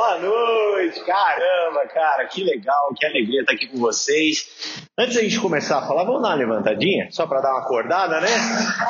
[0.00, 4.88] Boa noite, caramba, cara, que legal, que alegria estar aqui com vocês.
[4.98, 7.08] Antes da gente começar a falar, vamos dar uma levantadinha?
[7.10, 8.28] Só para dar uma acordada, né?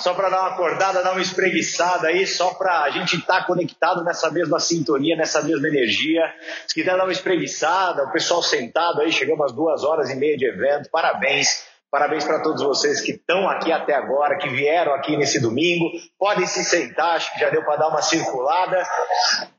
[0.03, 3.45] Só para dar uma acordada, dar uma espreguiçada aí, só para a gente estar tá
[3.45, 6.23] conectado nessa mesma sintonia, nessa mesma energia.
[6.65, 10.37] Se quiser dar uma espreguiçada, o pessoal sentado aí, chegamos às duas horas e meia
[10.37, 11.69] de evento, parabéns.
[11.91, 15.91] Parabéns para todos vocês que estão aqui até agora, que vieram aqui nesse domingo.
[16.17, 18.87] Podem se sentar, acho que já deu para dar uma circulada.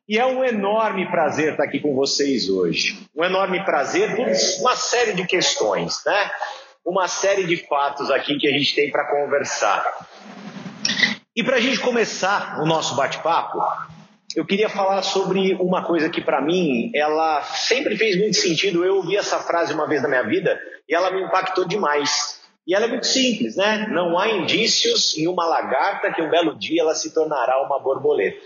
[0.08, 3.06] E é um enorme prazer estar aqui com vocês hoje.
[3.14, 4.28] Um enorme prazer por
[4.62, 6.32] uma série de questões, né?
[6.86, 9.86] Uma série de fatos aqui que a gente tem para conversar.
[11.36, 13.60] E para a gente começar o nosso bate-papo,
[14.36, 18.84] eu queria falar sobre uma coisa que para mim ela sempre fez muito sentido.
[18.86, 22.40] Eu ouvi essa frase uma vez na minha vida e ela me impactou demais.
[22.66, 23.88] E ela é muito simples, né?
[23.90, 28.38] Não há indícios em uma lagarta que um belo dia ela se tornará uma borboleta.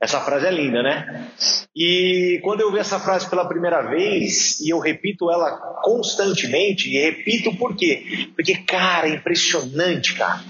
[0.00, 1.28] Essa frase é linda, né?
[1.74, 5.50] E quando eu vi essa frase pela primeira vez, e eu repito ela
[5.82, 8.30] constantemente, e repito por quê?
[8.36, 10.40] Porque, cara, é impressionante, cara,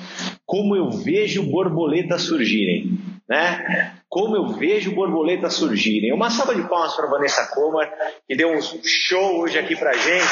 [0.45, 2.99] como eu vejo borboletas surgirem,
[3.29, 3.95] né?
[4.09, 6.13] Como eu vejo borboletas surgirem.
[6.13, 7.91] Uma salva de palmas para Vanessa Comer,
[8.27, 10.25] que deu um show hoje aqui pra gente,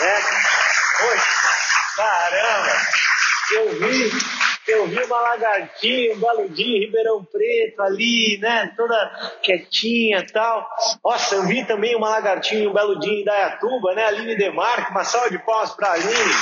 [0.00, 0.20] né?
[1.96, 2.72] Caramba!
[3.52, 4.10] Eu vi
[4.66, 8.72] eu vi uma lagartinha, um baludinho, Ribeirão Preto ali, né?
[8.74, 10.66] Toda quietinha e tal.
[11.04, 14.06] Nossa, eu vi também uma lagartinha, um baludinho em Dayatuba, né?
[14.06, 16.34] Aline Demarque, uma salva de palmas pra Aline.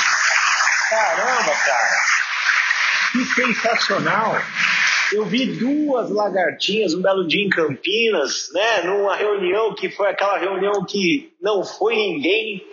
[0.89, 1.97] Caramba, cara!
[3.13, 4.37] Que sensacional!
[5.13, 8.83] Eu vi duas lagartinhas um belo dia em Campinas, né?
[8.83, 12.67] Numa reunião que foi aquela reunião que não foi ninguém.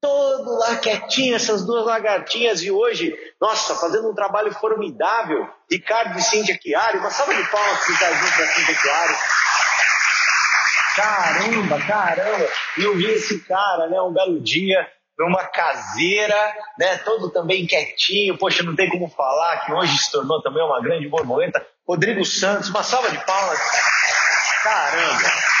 [0.00, 2.62] Todo lá quietinho, essas duas lagartinhas.
[2.62, 5.48] E hoje, nossa, fazendo um trabalho formidável.
[5.70, 6.98] Ricardo e Cíntia Chiari.
[6.98, 9.14] Uma salva de palmas para o Ricardinho para Cíntia Chiari.
[10.96, 12.48] Caramba, caramba.
[12.78, 14.00] E eu vi esse cara, né?
[14.00, 19.72] Um belo dia numa caseira, né, todo também quietinho, poxa, não tem como falar, que
[19.72, 21.64] hoje se tornou também uma grande borboleta.
[21.86, 23.58] Rodrigo Santos, uma salva de palmas.
[24.62, 25.56] Caramba!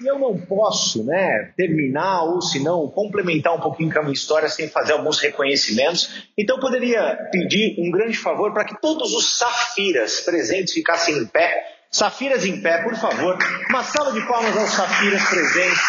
[0.00, 4.14] E eu não posso né, terminar, ou se não, complementar um pouquinho com a minha
[4.14, 6.24] história sem fazer alguns reconhecimentos.
[6.38, 11.26] Então eu poderia pedir um grande favor para que todos os safiras presentes ficassem em
[11.26, 11.52] pé.
[11.90, 13.36] Safiras em pé, por favor.
[13.70, 15.80] Uma salva de palmas aos safiras presentes.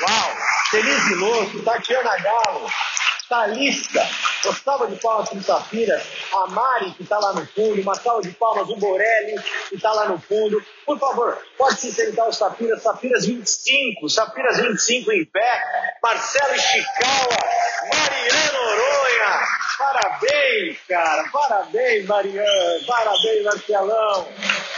[0.00, 0.36] Uau!
[0.70, 2.68] Feliz Viloso, Tatiana Galo,
[3.28, 4.08] Thalissa,
[4.44, 7.94] uma salva de palmas para o Safira, a Mari, que está lá no fundo, uma
[7.94, 10.60] salva de palmas, o Borelli, que está lá no fundo.
[10.84, 15.62] Por favor, pode se sentar os Safiras, Safiras 25, Safiras 25 em pé,
[16.02, 17.38] Marcelo Chicawa,
[17.94, 19.46] Mariano Oronha,
[19.78, 24.28] parabéns, cara, parabéns, Mariano, parabéns, Marcelão.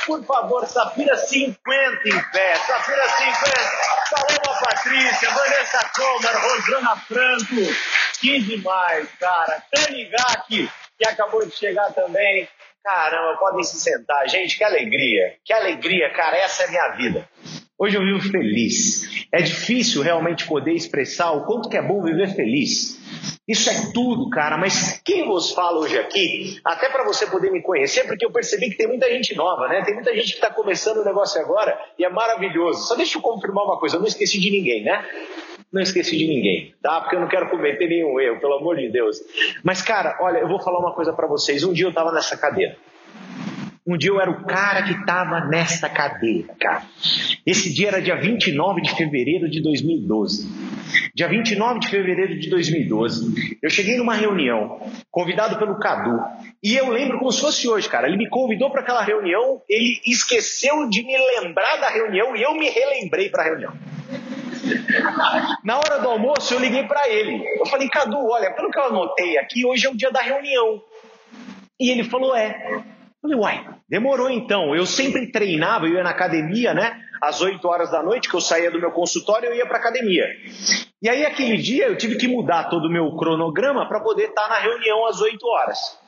[0.07, 3.96] Por favor, Safira 50 em pé, Safira 50.
[4.11, 7.75] Paloma Patrícia, Vanessa Comer, Rosana Franco,
[8.21, 9.63] que demais, cara.
[9.73, 12.49] Tani Gaki, que acabou de chegar também.
[12.85, 14.29] Caramba, podem se sentar.
[14.29, 15.35] Gente, que alegria.
[15.45, 16.37] Que alegria, cara.
[16.37, 17.29] Essa é a minha vida.
[17.79, 19.27] Hoje eu vivo feliz.
[19.33, 22.96] É difícil realmente poder expressar o quanto que é bom viver feliz.
[23.47, 24.57] Isso é tudo, cara.
[24.57, 28.71] Mas quem vos fala hoje aqui, até para você poder me conhecer, porque eu percebi
[28.71, 29.83] que tem muita gente nova, né?
[29.85, 32.89] Tem muita gente que está começando o negócio agora e é maravilhoso.
[32.89, 35.05] Só deixa eu confirmar uma coisa, eu não esqueci de ninguém, né?
[35.73, 37.01] Não esqueci de ninguém, tá?
[37.01, 39.21] Porque eu não quero cometer nenhum erro, pelo amor de Deus.
[39.63, 41.63] Mas, cara, olha, eu vou falar uma coisa para vocês.
[41.63, 42.77] Um dia eu estava nessa cadeira.
[43.87, 46.83] Um dia eu era o cara que estava nesta cadeira, cara.
[47.47, 50.49] Esse dia era dia 29 de fevereiro de 2012.
[51.15, 54.81] Dia 29 de fevereiro de 2012, eu cheguei numa reunião,
[55.11, 56.21] convidado pelo Cadu,
[56.63, 58.09] e eu lembro como se fosse hoje, cara.
[58.09, 62.55] Ele me convidou para aquela reunião, ele esqueceu de me lembrar da reunião e eu
[62.55, 63.73] me relembrei para a reunião.
[65.65, 67.43] Na hora do almoço, eu liguei para ele.
[67.59, 70.83] Eu falei, Cadu, olha, pelo que eu anotei aqui, hoje é o dia da reunião.
[71.79, 72.83] E ele falou, é.
[73.27, 74.75] Falei, uai, demorou então.
[74.75, 77.01] Eu sempre treinava, eu ia na academia, né?
[77.21, 80.25] Às 8 horas da noite, que eu saía do meu consultório, eu ia para academia.
[81.03, 84.43] E aí, aquele dia, eu tive que mudar todo o meu cronograma para poder estar
[84.43, 85.99] tá na reunião às 8 horas.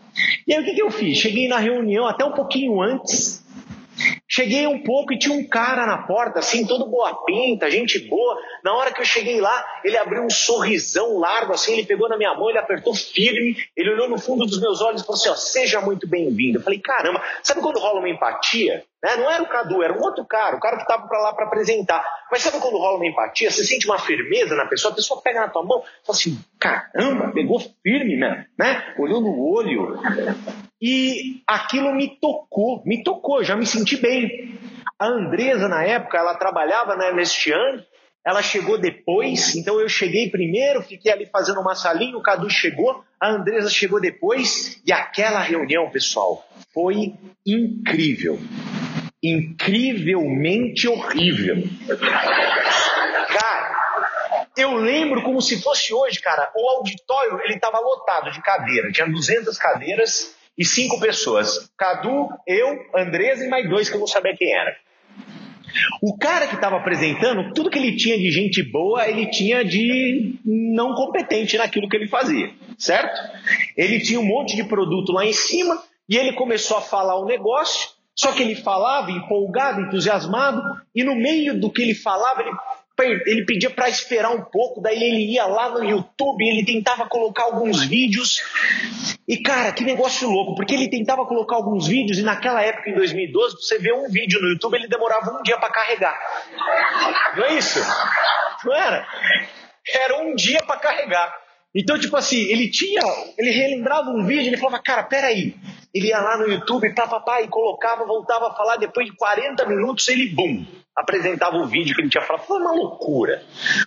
[0.46, 1.18] E aí, o que, que eu fiz?
[1.18, 3.44] Cheguei na reunião até um pouquinho antes,
[4.30, 8.36] Cheguei um pouco e tinha um cara na porta, assim, todo boa pinta, gente boa.
[8.62, 12.18] Na hora que eu cheguei lá, ele abriu um sorrisão largo, assim, ele pegou na
[12.18, 15.30] minha mão, ele apertou firme, ele olhou no fundo dos meus olhos e falou assim:
[15.30, 16.58] ó, seja muito bem-vindo.
[16.58, 18.84] Eu falei, caramba, sabe quando rola uma empatia?
[19.02, 19.16] Né?
[19.16, 21.46] Não era o Cadu, era um outro cara, o cara que estava para lá para
[21.46, 22.04] apresentar.
[22.30, 23.50] Mas sabe quando rola uma empatia?
[23.50, 27.32] Você sente uma firmeza na pessoa, a pessoa pega na tua mão, fala assim: caramba,
[27.32, 28.46] pegou firme, né?
[28.58, 28.94] né?
[28.98, 29.98] Olhou no olho.
[30.80, 34.17] E aquilo me tocou, me tocou, já me senti bem.
[34.98, 37.84] A Andresa, na época, ela trabalhava na ano.
[38.26, 43.02] ela chegou depois, então eu cheguei primeiro, fiquei ali fazendo uma salinha, o Cadu chegou,
[43.20, 47.14] a Andresa chegou depois, e aquela reunião, pessoal, foi
[47.46, 48.38] incrível.
[49.22, 51.56] Incrivelmente horrível.
[53.28, 53.78] Cara,
[54.56, 59.08] eu lembro como se fosse hoje, cara, o auditório, ele estava lotado de cadeira, tinha
[59.08, 61.70] 200 cadeiras e cinco pessoas.
[61.76, 64.76] Cadu, eu, Andresa e mais dois que eu não sabia quem era.
[66.02, 70.34] O cara que estava apresentando, tudo que ele tinha de gente boa, ele tinha de
[70.44, 73.20] não competente naquilo que ele fazia, certo?
[73.76, 77.26] Ele tinha um monte de produto lá em cima e ele começou a falar o
[77.26, 80.60] negócio, só que ele falava empolgado, entusiasmado,
[80.94, 82.50] e no meio do que ele falava, ele
[83.02, 87.44] ele pedia para esperar um pouco, daí ele ia lá no YouTube, ele tentava colocar
[87.44, 88.42] alguns vídeos.
[89.26, 92.94] E cara, que negócio louco, porque ele tentava colocar alguns vídeos e naquela época, em
[92.94, 96.18] 2012, você vê um vídeo no YouTube, ele demorava um dia para carregar.
[97.36, 97.78] Não é isso?
[98.64, 99.06] Não era?
[99.94, 101.34] Era um dia para carregar.
[101.74, 103.00] Então, tipo assim, ele tinha,
[103.38, 105.54] ele relembrava um vídeo, ele falava, cara, peraí.
[105.94, 110.08] Ele ia lá no YouTube, papapá, e colocava, voltava a falar, depois de 40 minutos
[110.08, 110.64] ele, bum,
[110.98, 112.44] apresentava o vídeo que ele tinha falado.
[112.44, 113.42] Foi uma loucura.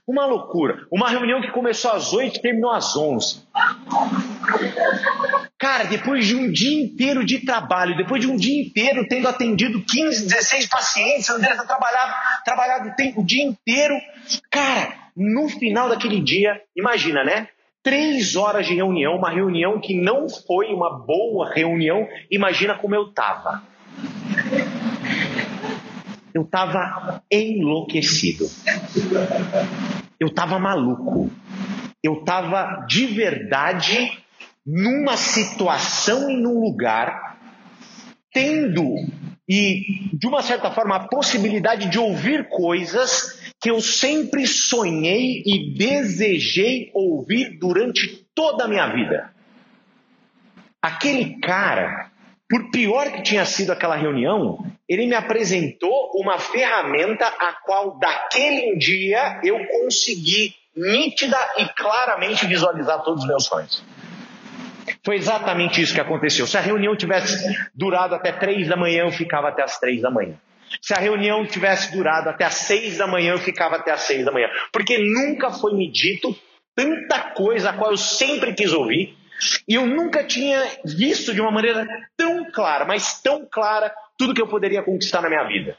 [0.07, 0.85] Uma loucura.
[0.89, 3.43] Uma reunião que começou às 8 e terminou às 11.
[5.57, 9.83] Cara, depois de um dia inteiro de trabalho, depois de um dia inteiro tendo atendido
[9.83, 12.13] 15, 16 pacientes, a Andressa trabalhava,
[12.45, 13.93] trabalhava o, tempo, o dia inteiro.
[14.49, 17.49] Cara, no final daquele dia, imagina, né?
[17.83, 22.07] Três horas de reunião, uma reunião que não foi uma boa reunião.
[22.29, 23.63] Imagina como eu tava.
[26.33, 28.49] Eu estava enlouquecido.
[30.19, 31.29] Eu estava maluco.
[32.03, 34.17] Eu estava de verdade
[34.65, 37.37] numa situação e num lugar,
[38.31, 38.95] tendo
[39.49, 45.73] e de uma certa forma a possibilidade de ouvir coisas que eu sempre sonhei e
[45.77, 49.33] desejei ouvir durante toda a minha vida.
[50.81, 52.10] Aquele cara
[52.51, 54.57] por pior que tinha sido aquela reunião,
[54.87, 63.01] ele me apresentou uma ferramenta a qual daquele dia eu consegui nítida e claramente visualizar
[63.03, 63.81] todos os meus sonhos.
[65.05, 66.45] Foi exatamente isso que aconteceu.
[66.45, 70.11] Se a reunião tivesse durado até três da manhã, eu ficava até as três da
[70.11, 70.35] manhã.
[70.81, 74.25] Se a reunião tivesse durado até as seis da manhã, eu ficava até as seis
[74.25, 74.49] da manhã.
[74.73, 76.35] Porque nunca foi me dito
[76.75, 79.20] tanta coisa a qual eu sempre quis ouvir
[79.67, 84.41] e eu nunca tinha visto de uma maneira tão clara, mas tão clara, tudo que
[84.41, 85.77] eu poderia conquistar na minha vida.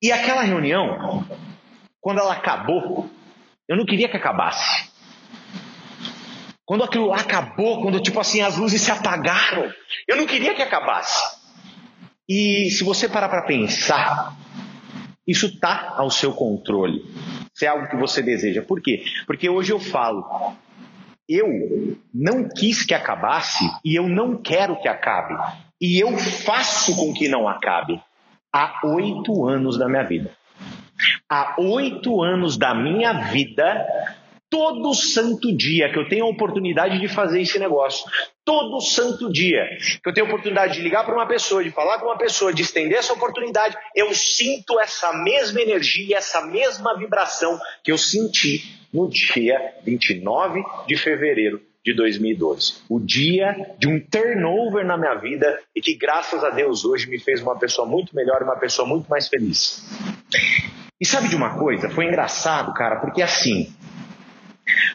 [0.00, 1.26] E aquela reunião,
[2.00, 3.10] quando ela acabou,
[3.68, 4.88] eu não queria que acabasse.
[6.64, 9.72] Quando aquilo acabou, quando tipo assim as luzes se apagaram,
[10.06, 11.38] eu não queria que acabasse.
[12.28, 14.36] E se você parar para pensar,
[15.26, 17.02] isso está ao seu controle.
[17.54, 18.62] Se é algo que você deseja.
[18.62, 19.02] Por quê?
[19.26, 20.54] Porque hoje eu falo,
[21.28, 25.34] eu não quis que acabasse e eu não quero que acabe.
[25.80, 28.00] E eu faço com que não acabe
[28.52, 30.30] há oito anos da minha vida.
[31.28, 33.86] Há oito anos da minha vida,
[34.50, 38.10] todo santo dia que eu tenho a oportunidade de fazer esse negócio,
[38.44, 39.64] todo santo dia
[40.02, 42.52] que eu tenho a oportunidade de ligar para uma pessoa, de falar com uma pessoa,
[42.52, 48.77] de estender essa oportunidade, eu sinto essa mesma energia, essa mesma vibração que eu senti
[48.92, 52.82] no dia 29 de fevereiro de 2012.
[52.88, 57.18] O dia de um turnover na minha vida e que, graças a Deus, hoje me
[57.18, 59.86] fez uma pessoa muito melhor, uma pessoa muito mais feliz.
[61.00, 61.88] E sabe de uma coisa?
[61.88, 63.72] Foi engraçado, cara, porque assim,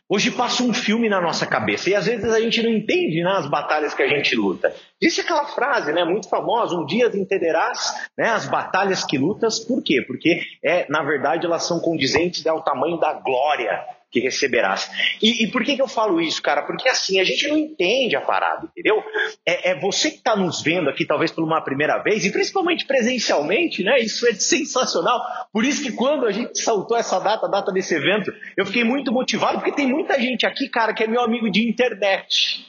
[0.08, 3.32] Hoje passa um filme na nossa cabeça e às vezes a gente não entende né,
[3.32, 4.74] as batalhas que a gente luta.
[5.02, 9.82] Disse aquela frase, né, muito famosa, um dia entenderás né, as batalhas que lutas, por
[9.84, 10.02] quê?
[10.06, 13.84] Porque, é, na verdade, elas são condizentes ao tamanho da glória
[14.14, 14.92] que receberás.
[15.20, 16.62] E, e, por que, que eu falo isso, cara?
[16.62, 19.04] Porque assim, a gente não entende a parada, entendeu?
[19.44, 22.86] É, é você que está nos vendo aqui, talvez por uma primeira vez, e principalmente
[22.86, 24.00] presencialmente, né?
[24.00, 25.20] Isso é sensacional.
[25.52, 28.84] Por isso que quando a gente saltou essa data, a data desse evento, eu fiquei
[28.84, 32.68] muito motivado, porque tem muita gente aqui, cara, que é meu amigo de internet.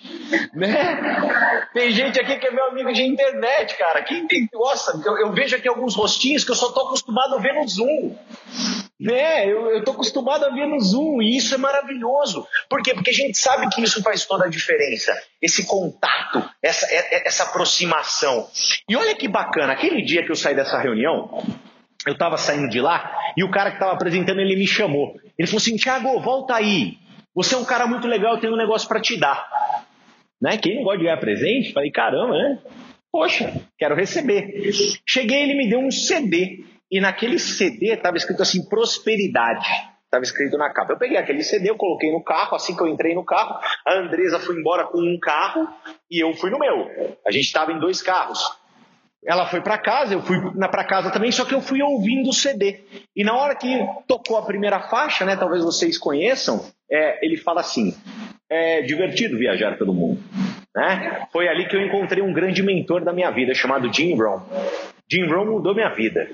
[0.54, 1.68] Né?
[1.74, 4.02] Tem gente aqui que é meu amigo de internet, cara.
[4.02, 4.48] Quem tem.
[4.52, 7.68] Nossa, eu, eu vejo aqui alguns rostinhos que eu só tô acostumado a ver no
[7.68, 8.16] Zoom.
[9.00, 9.46] Né?
[9.50, 12.46] Eu, eu tô acostumado a ver no Zoom e isso é maravilhoso.
[12.68, 12.94] Por quê?
[12.94, 15.12] Porque a gente sabe que isso faz toda a diferença.
[15.42, 18.48] Esse contato, essa, é, é, essa aproximação.
[18.88, 21.42] E olha que bacana, aquele dia que eu saí dessa reunião,
[22.06, 25.14] eu estava saindo de lá e o cara que estava apresentando ele me chamou.
[25.36, 26.98] Ele falou assim: Thiago, volta aí.
[27.34, 29.44] Você é um cara muito legal, eu tenho um negócio para te dar.
[30.40, 30.56] Né?
[30.56, 31.72] Quem não gosta de ganhar presente?
[31.72, 32.58] Falei, caramba, né?
[33.10, 34.72] Poxa, quero receber.
[35.08, 36.64] Cheguei, ele me deu um CD.
[36.94, 39.66] E naquele CD estava escrito assim: prosperidade.
[40.04, 40.92] Estava escrito na capa.
[40.92, 42.54] Eu peguei aquele CD, eu coloquei no carro.
[42.54, 45.68] Assim que eu entrei no carro, a Andresa foi embora com um carro
[46.08, 46.88] e eu fui no meu.
[47.26, 48.38] A gente estava em dois carros.
[49.26, 50.38] Ela foi para casa, eu fui
[50.70, 52.84] para casa também, só que eu fui ouvindo o CD.
[53.16, 57.60] E na hora que tocou a primeira faixa, né, talvez vocês conheçam, é, ele fala
[57.60, 57.92] assim:
[58.48, 60.22] é divertido viajar pelo mundo.
[60.76, 61.26] Né?
[61.32, 64.42] Foi ali que eu encontrei um grande mentor da minha vida, chamado Jim Rohn.
[65.10, 66.28] Jim Rohn mudou minha vida.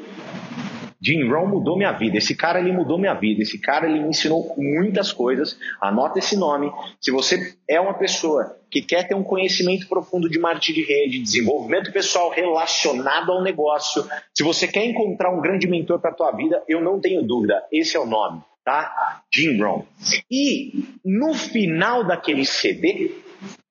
[1.03, 2.19] Jim Rohn mudou minha vida.
[2.19, 3.43] Esse cara ele mudou minha vida.
[3.43, 5.59] Esse cara ele me ensinou muitas coisas.
[5.81, 6.71] Anota esse nome.
[7.01, 11.19] Se você é uma pessoa que quer ter um conhecimento profundo de marketing de rede,
[11.19, 16.31] desenvolvimento pessoal relacionado ao negócio, se você quer encontrar um grande mentor para a tua
[16.33, 19.23] vida, eu não tenho dúvida, esse é o nome, tá?
[19.35, 19.83] Jim Rohn.
[20.31, 23.11] E no final daquele CD,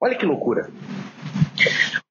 [0.02, 0.70] olha que loucura.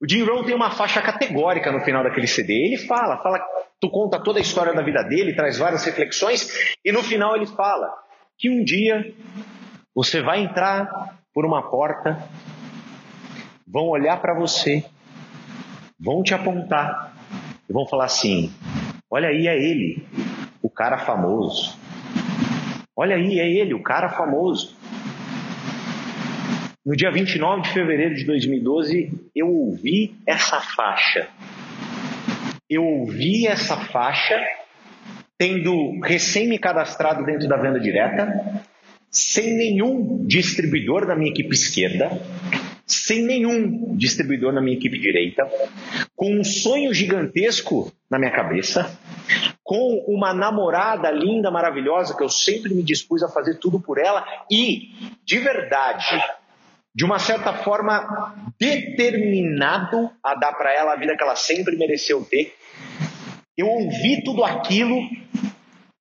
[0.00, 2.52] O Jim Rohn tem uma faixa categórica no final daquele CD.
[2.52, 3.40] Ele fala, fala
[3.80, 6.48] tu conta toda a história da vida dele, traz várias reflexões,
[6.84, 7.88] e no final ele fala
[8.36, 9.12] que um dia
[9.94, 12.18] você vai entrar por uma porta,
[13.66, 14.84] vão olhar para você,
[15.98, 17.12] vão te apontar
[17.68, 18.52] e vão falar assim:
[19.10, 20.06] olha aí, é ele,
[20.62, 21.76] o cara famoso.
[22.96, 24.76] Olha aí, é ele, o cara famoso.
[26.84, 31.28] No dia 29 de fevereiro de 2012, eu ouvi essa faixa.
[32.68, 34.38] Eu ouvi essa faixa
[35.38, 38.64] tendo recém me cadastrado dentro da venda direta,
[39.10, 42.10] sem nenhum distribuidor na minha equipe esquerda,
[42.84, 45.48] sem nenhum distribuidor na minha equipe direita,
[46.16, 48.98] com um sonho gigantesco na minha cabeça,
[49.62, 54.26] com uma namorada linda, maravilhosa, que eu sempre me dispus a fazer tudo por ela
[54.50, 54.90] e,
[55.24, 56.20] de verdade,
[56.98, 62.26] de uma certa forma, determinado a dar para ela a vida que ela sempre mereceu
[62.28, 62.56] ter.
[63.56, 65.08] Eu ouvi tudo aquilo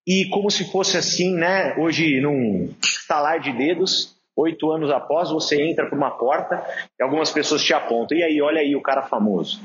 [0.07, 1.75] e, como se fosse assim, né?
[1.77, 6.65] Hoje, num estalar de dedos, oito anos após, você entra por uma porta
[6.99, 8.17] e algumas pessoas te apontam.
[8.17, 9.61] E aí, olha aí o cara famoso.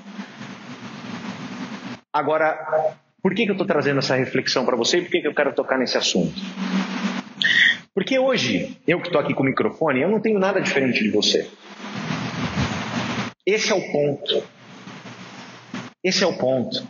[2.12, 5.28] Agora, por que, que eu estou trazendo essa reflexão para você e por que, que
[5.28, 6.38] eu quero tocar nesse assunto?
[7.94, 11.10] Porque hoje, eu que estou aqui com o microfone, eu não tenho nada diferente de
[11.10, 11.48] você.
[13.44, 14.42] Esse é o ponto.
[16.02, 16.86] Esse é o ponto.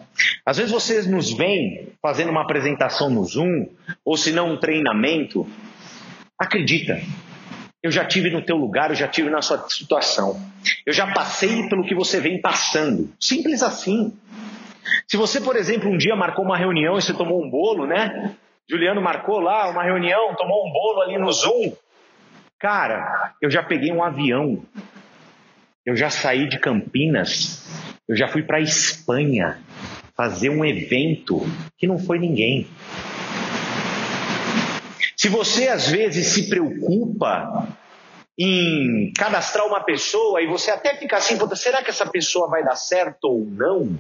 [0.47, 3.67] Às vezes vocês nos veem fazendo uma apresentação no Zoom,
[4.05, 5.47] ou se não um treinamento.
[6.39, 7.01] Acredita,
[7.83, 10.41] eu já tive no teu lugar, eu já tive na sua situação.
[10.87, 13.13] Eu já passei pelo que você vem passando.
[13.19, 14.13] Simples assim.
[15.09, 18.37] Se você, por exemplo, um dia marcou uma reunião e você tomou um bolo, né?
[18.69, 21.73] Juliano marcou lá uma reunião, tomou um bolo ali no Zoom.
[22.59, 24.63] Cara, eu já peguei um avião.
[25.85, 27.69] Eu já saí de Campinas.
[28.09, 29.61] Eu já fui para Espanha
[30.17, 31.41] fazer um evento
[31.77, 32.69] que não foi ninguém.
[35.17, 37.69] Se você às vezes se preocupa
[38.39, 42.77] em cadastrar uma pessoa e você até fica assim, será que essa pessoa vai dar
[42.77, 43.99] certo ou não?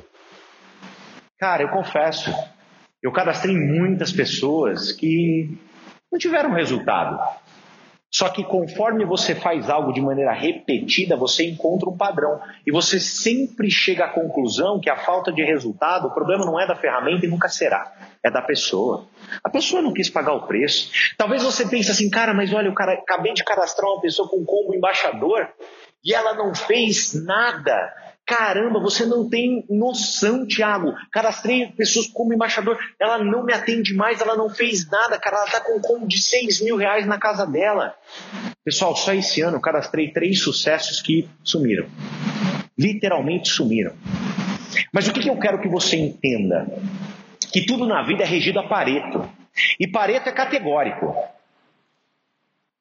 [1.38, 2.32] Cara, eu confesso,
[3.02, 5.58] eu cadastrei muitas pessoas que
[6.10, 7.18] não tiveram resultado.
[8.14, 12.38] Só que conforme você faz algo de maneira repetida, você encontra um padrão.
[12.66, 16.66] E você sempre chega à conclusão que a falta de resultado, o problema não é
[16.66, 17.90] da ferramenta e nunca será.
[18.22, 19.06] É da pessoa.
[19.42, 20.92] A pessoa não quis pagar o preço.
[21.16, 24.74] Talvez você pense assim, cara, mas olha, eu acabei de cadastrar uma pessoa com combo
[24.74, 25.48] embaixador
[26.04, 27.94] e ela não fez nada.
[28.34, 30.94] Caramba, você não tem noção, Thiago.
[31.10, 35.36] Cadastrei pessoas como embaixador, ela não me atende mais, ela não fez nada, cara.
[35.36, 37.94] Ela está com um combo de 6 mil reais na casa dela.
[38.64, 41.86] Pessoal, só esse ano eu cadastrei três sucessos que sumiram.
[42.78, 43.92] Literalmente sumiram.
[44.90, 46.66] Mas o que, que eu quero que você entenda?
[47.52, 49.28] Que tudo na vida é regido a Pareto.
[49.78, 51.14] E Pareto é categórico.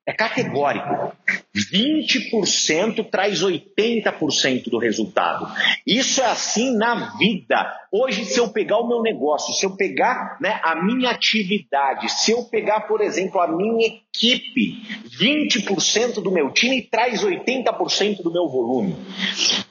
[0.05, 1.15] É categórico.
[1.55, 5.47] 20% traz 80% do resultado.
[5.85, 7.71] Isso é assim na vida.
[7.91, 12.31] Hoje, se eu pegar o meu negócio, se eu pegar né, a minha atividade, se
[12.31, 14.81] eu pegar, por exemplo, a minha equipe,
[15.19, 18.95] 20% do meu time traz 80% do meu volume.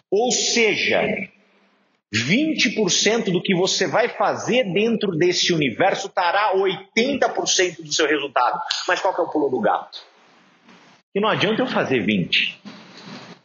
[0.09, 1.03] Ou seja,
[2.15, 8.61] 20% do que você vai fazer dentro desse universo estará 80% do seu resultado.
[8.87, 10.10] Mas qual que é o pulo do gato?
[11.13, 12.61] Que não adianta eu fazer 20,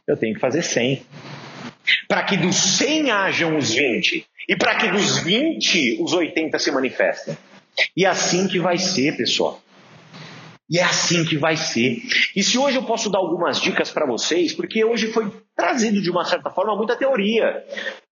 [0.07, 1.03] eu tenho que fazer 100.
[2.07, 6.71] Para que dos 100 hajam os 20 e para que dos 20 os 80 se
[6.71, 7.37] manifestem.
[7.95, 9.61] E é assim que vai ser, pessoal.
[10.69, 12.01] E é assim que vai ser.
[12.35, 16.09] E se hoje eu posso dar algumas dicas para vocês, porque hoje foi trazido de
[16.09, 17.63] uma certa forma muita teoria.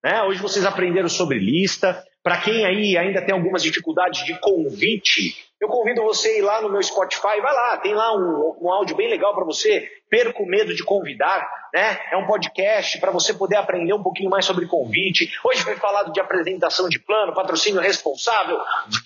[0.04, 0.23] Né?
[0.23, 2.02] Hoje vocês aprenderam sobre lista.
[2.23, 6.61] Para quem aí ainda tem algumas dificuldades de convite, eu convido você a ir lá
[6.61, 9.88] no meu Spotify, vai lá, tem lá um, um áudio bem legal para você.
[10.11, 12.00] Perco o medo de convidar, né?
[12.11, 15.31] É um podcast para você poder aprender um pouquinho mais sobre convite.
[15.45, 18.59] Hoje foi falado de apresentação de plano, patrocínio responsável,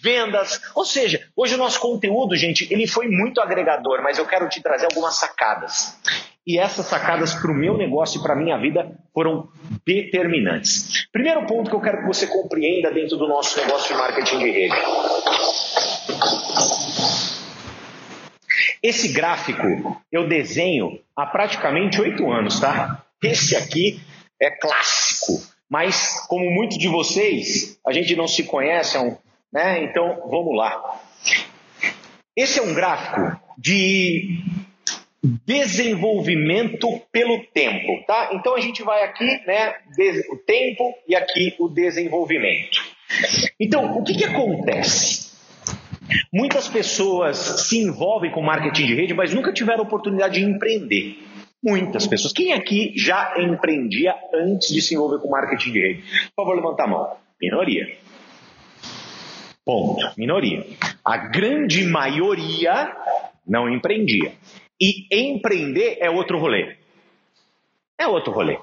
[0.02, 0.58] vendas.
[0.74, 4.62] Ou seja, hoje o nosso conteúdo, gente, ele foi muito agregador, mas eu quero te
[4.62, 6.00] trazer algumas sacadas.
[6.46, 9.50] E essas sacadas para o meu negócio e para a minha vida foram
[9.84, 11.06] determinantes.
[11.12, 14.50] Primeiro ponto que eu quero que você compreenda dentro do nosso negócio de marketing de
[14.50, 15.65] rede.
[18.82, 23.04] Esse gráfico eu desenho há praticamente oito anos, tá?
[23.22, 24.00] Esse aqui
[24.40, 28.96] é clássico, mas como muitos de vocês, a gente não se conhece,
[29.52, 29.82] né?
[29.84, 31.00] Então vamos lá.
[32.36, 34.42] Esse é um gráfico de
[35.44, 38.30] desenvolvimento pelo tempo, tá?
[38.32, 39.74] Então a gente vai aqui, né,
[40.30, 42.78] o tempo e aqui o desenvolvimento.
[43.58, 45.25] Então, o que, que acontece?
[46.32, 51.18] Muitas pessoas se envolvem com marketing de rede, mas nunca tiveram oportunidade de empreender.
[51.62, 52.32] Muitas pessoas.
[52.32, 56.02] Quem aqui já empreendia antes de se envolver com marketing de rede?
[56.34, 57.16] Por favor, levanta a mão.
[57.40, 57.96] Minoria.
[59.64, 60.06] Ponto.
[60.16, 60.64] Minoria.
[61.04, 62.94] A grande maioria
[63.46, 64.32] não empreendia.
[64.80, 66.76] E empreender é outro rolê.
[67.98, 68.58] É outro rolê.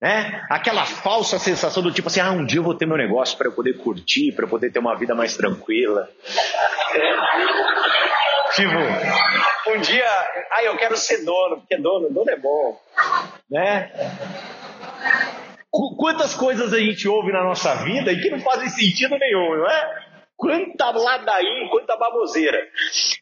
[0.00, 0.44] Né?
[0.50, 3.48] Aquela falsa sensação do tipo assim, ah, um dia eu vou ter meu negócio para
[3.48, 6.08] eu poder curtir, para eu poder ter uma vida mais tranquila.
[8.54, 10.08] Tipo, um dia,
[10.50, 12.78] ah, eu quero ser dono, porque dono, dono é bom,
[13.50, 13.90] né?
[15.70, 19.70] Quantas coisas a gente ouve na nossa vida e que não fazem sentido nenhum, não
[19.70, 20.12] é?
[20.36, 22.58] Quanta ladainha, quanta baboseira.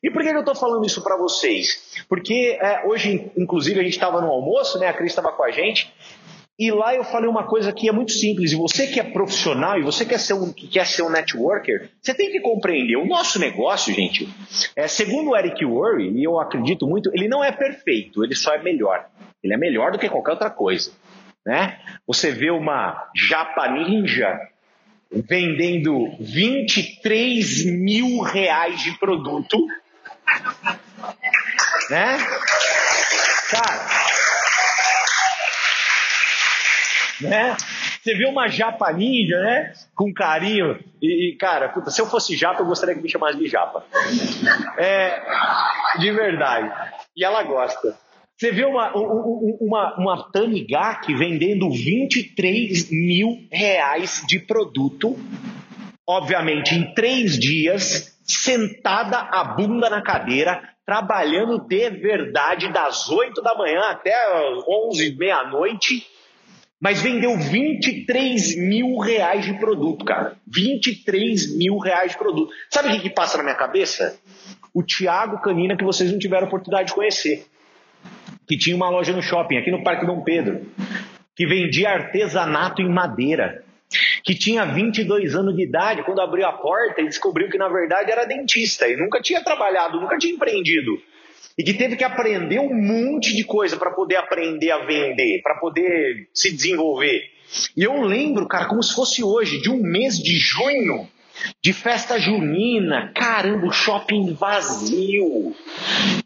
[0.03, 2.05] E por que eu estou falando isso para vocês?
[2.09, 4.89] Porque é, hoje, inclusive, a gente estava no almoço, né?
[4.89, 5.93] A Cris estava com a gente.
[6.61, 8.53] E lá eu falei uma coisa que é muito simples.
[8.53, 11.89] E você que é profissional e você quer ser um, que quer ser um networker,
[12.03, 12.97] você tem que compreender.
[12.97, 14.29] O nosso negócio, gente,
[14.77, 18.53] é, segundo o Eric Worre, e eu acredito muito, ele não é perfeito, ele só
[18.53, 19.07] é melhor.
[19.43, 20.93] Ele é melhor do que qualquer outra coisa.
[21.47, 21.79] Né?
[22.07, 24.39] Você vê uma japa ninja
[25.11, 29.57] vendendo 23 mil reais de produto,
[31.89, 32.19] né?
[33.51, 33.90] Cara,
[37.21, 37.57] né?
[38.03, 39.73] Você vê uma japa ninja, né?
[39.95, 40.79] Com carinho.
[41.03, 43.85] E, cara, puta, se eu fosse japa, eu gostaria que me chamasse de japa.
[44.79, 45.23] É,
[45.99, 46.73] de verdade.
[47.17, 47.97] E ela gosta.
[48.37, 55.15] Você vê uma, uma, uma Tanigaki vendendo 23 mil reais de produto,
[56.09, 63.55] obviamente em três dias, sentada a bunda na cadeira, trabalhando de verdade das 8 da
[63.55, 64.15] manhã até
[64.67, 66.07] 11, meia-noite,
[66.81, 70.37] mas vendeu 23 mil reais de produto, cara.
[70.47, 72.53] 23 mil reais de produto.
[72.71, 74.19] Sabe o que, que passa na minha cabeça?
[74.73, 77.47] O Thiago Canina que vocês não tiveram oportunidade de conhecer
[78.51, 80.67] que tinha uma loja no shopping, aqui no Parque Dom Pedro,
[81.37, 83.63] que vendia artesanato em madeira,
[84.25, 88.11] que tinha 22 anos de idade, quando abriu a porta e descobriu que na verdade
[88.11, 91.01] era dentista e nunca tinha trabalhado, nunca tinha empreendido.
[91.61, 95.57] E que teve que aprender um monte de coisa para poder aprender a vender, para
[95.57, 97.21] poder se desenvolver.
[97.77, 101.07] E eu lembro, cara, como se fosse hoje, de um mês de junho,
[101.63, 105.55] de festa junina, caramba, shopping vazio.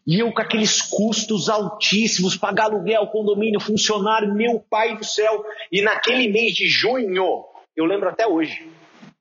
[0.07, 5.45] E eu com aqueles custos altíssimos, pagar aluguel, condomínio, funcionário, meu pai do céu.
[5.73, 7.45] E naquele mês de junho,
[7.77, 8.69] eu lembro até hoje,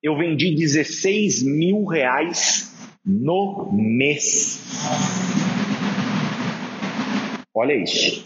[0.04, 2.71] eu vendi 16 mil reais
[3.04, 4.62] no mês.
[7.53, 8.25] Olha isso.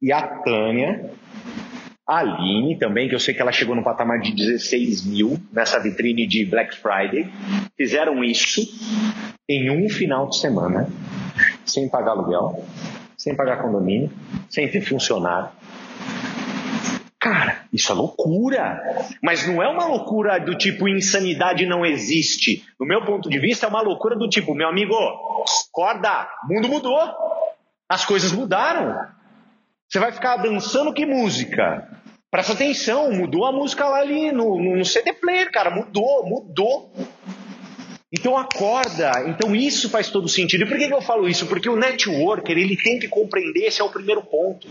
[0.00, 1.10] E a Tânia
[2.10, 5.78] a Aline também, que eu sei que ela chegou no patamar de 16 mil nessa
[5.78, 7.32] vitrine de Black Friday.
[7.76, 8.60] Fizeram isso
[9.48, 10.88] em um final de semana,
[11.64, 12.64] sem pagar aluguel,
[13.16, 14.10] sem pagar condomínio,
[14.48, 15.50] sem ter funcionário.
[17.30, 19.06] Cara, isso é loucura.
[19.22, 22.64] Mas não é uma loucura do tipo insanidade não existe.
[22.78, 24.92] No meu ponto de vista, é uma loucura do tipo, meu amigo,
[25.70, 26.98] acorda, mundo mudou.
[27.88, 29.06] As coisas mudaram.
[29.88, 31.88] Você vai ficar dançando que música?
[32.32, 36.92] Presta atenção, mudou a música lá ali no, no CD player, cara, mudou, mudou.
[38.12, 40.64] Então acorda, então isso faz todo sentido.
[40.64, 41.46] E por que, eu falo isso?
[41.46, 44.66] Porque o networker ele tem que compreender, esse é o primeiro ponto.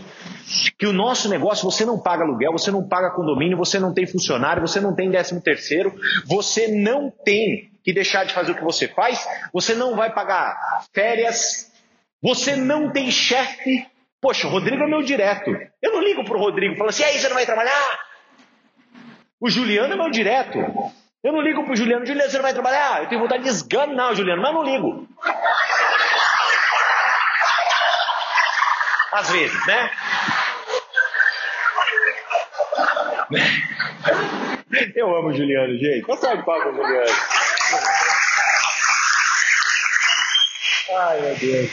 [0.78, 4.06] Que o nosso negócio, você não paga aluguel, você não paga condomínio, você não tem
[4.06, 5.94] funcionário, você não tem décimo terceiro,
[6.26, 10.54] você não tem que deixar de fazer o que você faz, você não vai pagar
[10.92, 11.72] férias,
[12.22, 13.86] você não tem chefe,
[14.20, 15.50] Poxa, o Rodrigo é meu direto.
[15.80, 17.98] Eu não ligo pro Rodrigo, falo assim, aí você não vai trabalhar?
[19.40, 20.58] O Juliano é meu direto.
[21.22, 23.02] Eu não ligo pro Juliano, Juliano, você não vai trabalhar?
[23.02, 25.06] Eu tenho vontade de esganar o Juliano, mas não ligo.
[29.12, 29.90] Às vezes, né?
[34.96, 36.02] Eu amo o Juliano, gente.
[36.02, 37.16] Consegue falar com o Juliano?
[40.96, 41.70] Ai, meu Deus.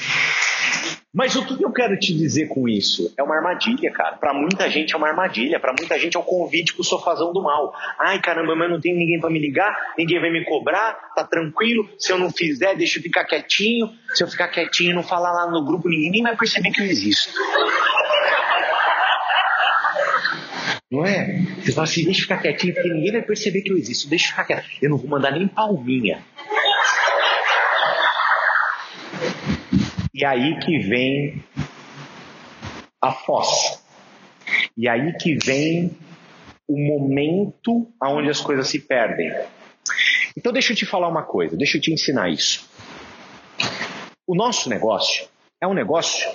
[1.18, 3.12] Mas o que eu quero te dizer com isso?
[3.18, 4.18] É uma armadilha, cara.
[4.18, 5.60] Para muita gente é uma armadilha.
[5.60, 7.74] Para muita gente é o um convite pro sofazão do mal.
[7.98, 11.90] Ai, caramba, mas não tem ninguém para me ligar, ninguém vai me cobrar, tá tranquilo.
[11.98, 13.90] Se eu não fizer, deixa eu ficar quietinho.
[14.14, 16.82] Se eu ficar quietinho e não falar lá no grupo, ninguém nem vai perceber que
[16.82, 17.34] eu existo.
[20.92, 21.42] Não é?
[21.64, 24.08] Você fala assim, deixa eu ficar quietinho, porque ninguém vai perceber que eu existo.
[24.08, 24.68] Deixa eu ficar quieto.
[24.80, 26.24] Eu não vou mandar nem palminha.
[30.18, 31.44] E aí que vem
[33.00, 33.80] a fossa.
[34.76, 35.96] E aí que vem
[36.68, 39.32] o momento onde as coisas se perdem.
[40.36, 42.68] Então deixa eu te falar uma coisa, deixa eu te ensinar isso.
[44.26, 45.28] O nosso negócio
[45.62, 46.28] é um negócio.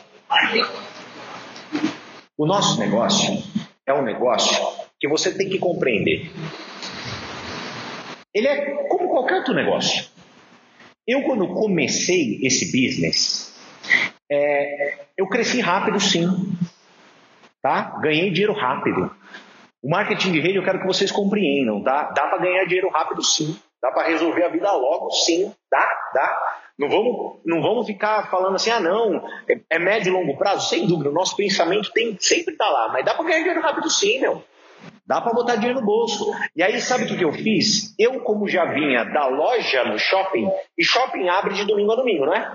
[2.38, 3.42] O nosso negócio
[3.85, 4.64] é um negócio
[5.01, 6.31] que você tem que compreender.
[8.33, 10.09] Ele é como qualquer outro negócio.
[11.05, 13.41] Eu, quando comecei esse business,
[14.33, 16.27] é, eu cresci rápido, sim.
[17.61, 17.99] Tá?
[18.01, 19.14] Ganhei dinheiro rápido.
[19.83, 22.05] O marketing de rede eu quero que vocês compreendam, tá?
[22.14, 23.59] Dá para ganhar dinheiro rápido, sim.
[23.81, 25.53] Dá para resolver a vida logo, sim.
[25.71, 26.38] Dá, dá.
[26.79, 30.68] Não vamos, não vamos ficar falando assim, ah, não, é, é médio e longo prazo?
[30.68, 33.90] Sem dúvida, o nosso pensamento tem sempre tá lá, mas dá para ganhar dinheiro rápido,
[33.90, 34.42] sim, meu.
[35.07, 36.33] Dá para botar dinheiro no bolso.
[36.57, 37.95] E aí, sabe o que, que eu fiz?
[37.99, 42.25] Eu, como já vinha da loja no shopping, e shopping abre de domingo a domingo,
[42.25, 42.51] não é?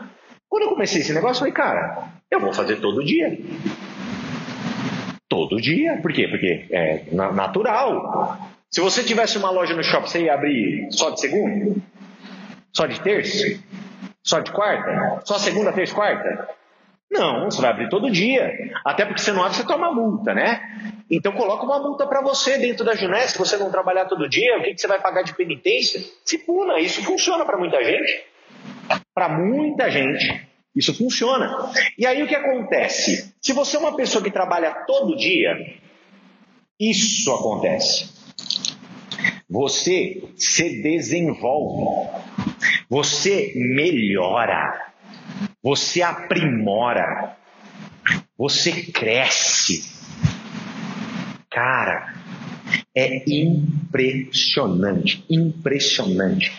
[0.50, 3.38] Quando eu comecei esse negócio, eu falei, cara, eu vou fazer todo dia.
[5.30, 5.98] Todo dia.
[6.02, 6.28] Por quê?
[6.28, 8.40] Porque é natural.
[8.70, 11.76] Se você tivesse uma loja no shopping, você ia abrir só de segunda?
[12.74, 13.60] Só de terça?
[14.24, 15.22] Só de quarta?
[15.26, 16.50] Só segunda, terça, quarta?
[17.10, 18.52] Não, você vai abrir todo dia.
[18.86, 20.62] Até porque você não abre, você toma multa, né?
[21.10, 24.58] Então coloca uma multa para você dentro da Junés, se você não trabalhar todo dia,
[24.58, 26.02] o que, que você vai pagar de penitência?
[26.26, 28.26] Se puna, isso funciona para muita gente.
[29.14, 31.72] Para muita gente, isso funciona.
[31.98, 33.34] E aí o que acontece?
[33.42, 35.56] Se você é uma pessoa que trabalha todo dia,
[36.80, 38.16] isso acontece.
[39.50, 42.10] Você se desenvolve,
[42.90, 44.94] você melhora,
[45.64, 47.38] você aprimora,
[48.38, 49.84] você cresce.
[51.50, 52.14] Cara,
[52.96, 56.52] é impressionante, impressionante.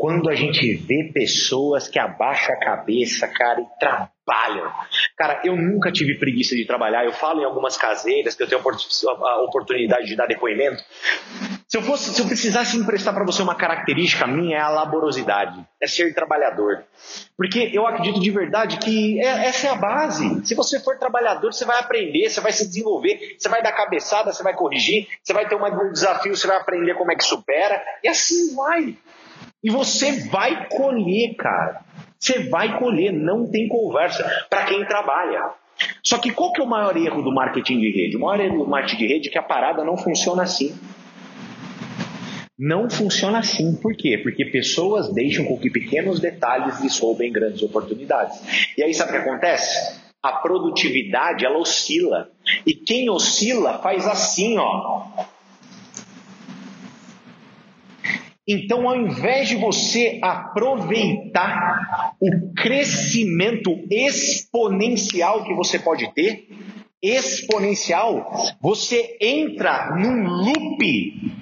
[0.00, 4.72] Quando a gente vê pessoas que abaixam a cabeça, cara, e trabalham.
[5.14, 7.04] Cara, eu nunca tive preguiça de trabalhar.
[7.04, 10.82] Eu falo em algumas caseiras que eu tenho a oportunidade de dar depoimento.
[11.68, 15.62] Se eu fosse, se eu precisasse emprestar para você uma característica minha é a laborosidade,
[15.78, 16.82] é ser trabalhador.
[17.36, 20.46] Porque eu acredito de verdade que é, essa é a base.
[20.46, 24.32] Se você for trabalhador, você vai aprender, você vai se desenvolver, você vai dar cabeçada,
[24.32, 27.84] você vai corrigir, você vai ter um desafio, você vai aprender como é que supera,
[28.02, 28.96] e assim vai.
[29.62, 31.84] E você vai colher, cara.
[32.18, 35.52] Você vai colher, não tem conversa para quem trabalha.
[36.02, 38.16] Só que qual que é o maior erro do marketing de rede?
[38.16, 40.78] O maior erro do marketing de rede é que a parada não funciona assim.
[42.58, 43.74] Não funciona assim.
[43.74, 44.18] Por quê?
[44.18, 48.38] Porque pessoas deixam com que pequenos detalhes lhes roubem grandes oportunidades.
[48.76, 49.98] E aí sabe o que acontece?
[50.22, 52.30] A produtividade ela oscila.
[52.66, 55.06] E quem oscila faz assim, ó.
[58.46, 66.48] Então, ao invés de você aproveitar o crescimento exponencial que você pode ter,
[67.02, 71.40] exponencial, você entra num loop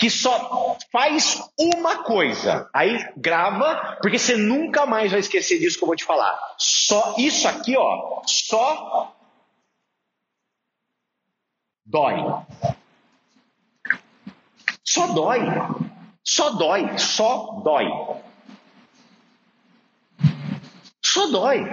[0.00, 2.70] que só faz uma coisa.
[2.72, 6.38] Aí grava, porque você nunca mais vai esquecer disso que eu vou te falar.
[6.56, 9.14] Só isso aqui, ó, só
[11.84, 12.14] dói.
[15.10, 15.40] Só dói.
[16.22, 17.86] Só dói, só dói.
[21.04, 21.66] Só dói.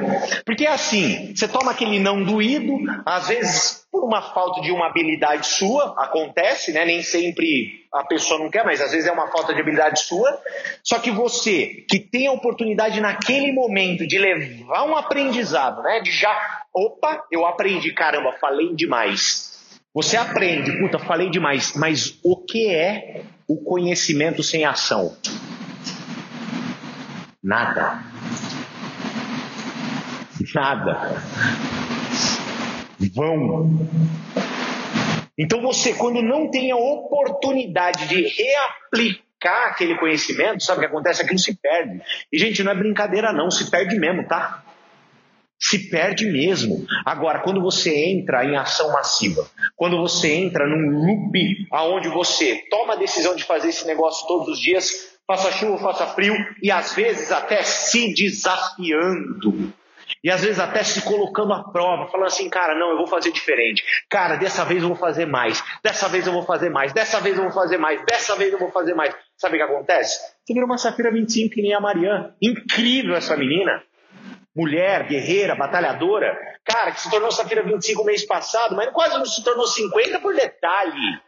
[0.43, 2.73] Porque é assim, você toma aquele não doído,
[3.05, 6.85] às vezes por uma falta de uma habilidade sua, acontece, né?
[6.85, 10.41] Nem sempre a pessoa não quer, mas às vezes é uma falta de habilidade sua.
[10.83, 15.99] Só que você, que tem a oportunidade naquele momento de levar um aprendizado, né?
[15.99, 16.35] De já,
[16.73, 19.56] opa, eu aprendi, caramba, falei demais.
[19.97, 25.17] Você aprende, puta, falei demais, mas o que é o conhecimento sem ação?
[27.43, 28.03] Nada.
[30.53, 31.23] Nada.
[33.11, 33.89] Vão.
[35.35, 41.23] Então você, quando não tem a oportunidade de reaplicar aquele conhecimento, sabe o que acontece?
[41.23, 42.03] Aquilo se perde.
[42.31, 44.63] E, gente, não é brincadeira, não, se perde mesmo, tá?
[45.59, 46.85] Se perde mesmo.
[47.05, 52.93] Agora, quando você entra em ação massiva, quando você entra num loop aonde você toma
[52.93, 56.93] a decisão de fazer esse negócio todos os dias, faça chuva, faça frio, e às
[56.93, 59.73] vezes até se desafiando.
[60.23, 63.31] E às vezes até se colocando à prova, falando assim, cara, não, eu vou fazer
[63.31, 63.83] diferente.
[64.09, 65.63] Cara, dessa vez eu vou fazer mais.
[65.83, 66.93] Dessa vez eu vou fazer mais.
[66.93, 68.03] Dessa vez eu vou fazer mais.
[68.05, 69.13] Dessa vez eu vou fazer mais.
[69.35, 70.17] Sabe o que acontece?
[70.43, 72.35] Você vira uma Safira 25 que nem a Mariana.
[72.41, 73.83] Incrível essa menina
[74.57, 79.43] mulher, guerreira, batalhadora, cara, que se tornou Safira 25 mês passado, mas quase não se
[79.43, 81.21] tornou 50 por detalhe.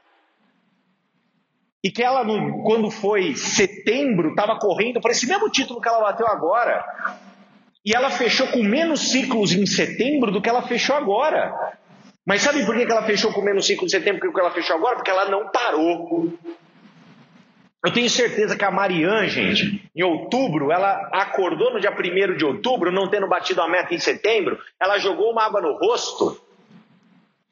[1.84, 2.26] E que ela,
[2.66, 6.84] quando foi setembro, estava correndo para esse mesmo título que ela bateu agora.
[7.86, 11.78] E ela fechou com menos ciclos em setembro do que ela fechou agora.
[12.26, 14.76] Mas sabe por que ela fechou com menos ciclos em setembro do que ela fechou
[14.76, 14.96] agora?
[14.96, 16.34] Porque ela não parou.
[17.86, 22.44] Eu tenho certeza que a Marianne, gente, em outubro, ela acordou no dia 1 de
[22.44, 26.42] outubro, não tendo batido a meta em setembro, ela jogou uma água no rosto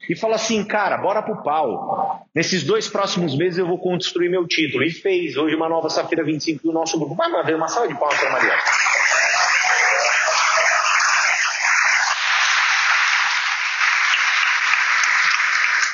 [0.10, 2.28] e falou assim: cara, bora pro pau.
[2.36, 4.84] Nesses dois próximos meses eu vou construir meu título.
[4.84, 7.16] E fez hoje uma nova Safira 25 do nosso grupo.
[7.16, 8.62] Vai, ver uma salva de palmas para Marianne.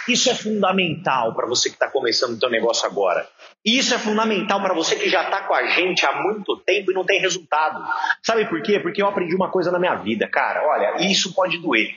[0.07, 3.25] Isso é fundamental para você que está começando o seu negócio agora.
[3.65, 6.93] Isso é fundamental para você que já está com a gente há muito tempo e
[6.93, 7.81] não tem resultado.
[8.21, 8.79] Sabe por quê?
[8.79, 10.67] Porque eu aprendi uma coisa na minha vida, cara.
[10.67, 11.95] Olha, isso pode doer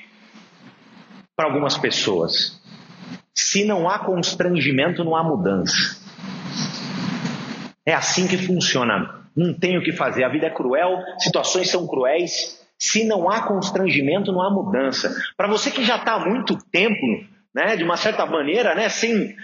[1.34, 2.60] para algumas pessoas.
[3.34, 6.00] Se não há constrangimento, não há mudança.
[7.84, 9.26] É assim que funciona.
[9.36, 10.24] Não tem o que fazer.
[10.24, 12.64] A vida é cruel, situações são cruéis.
[12.78, 15.14] Se não há constrangimento, não há mudança.
[15.36, 17.24] Para você que já está há muito tempo,
[17.54, 19.34] né, de uma certa maneira, né, sem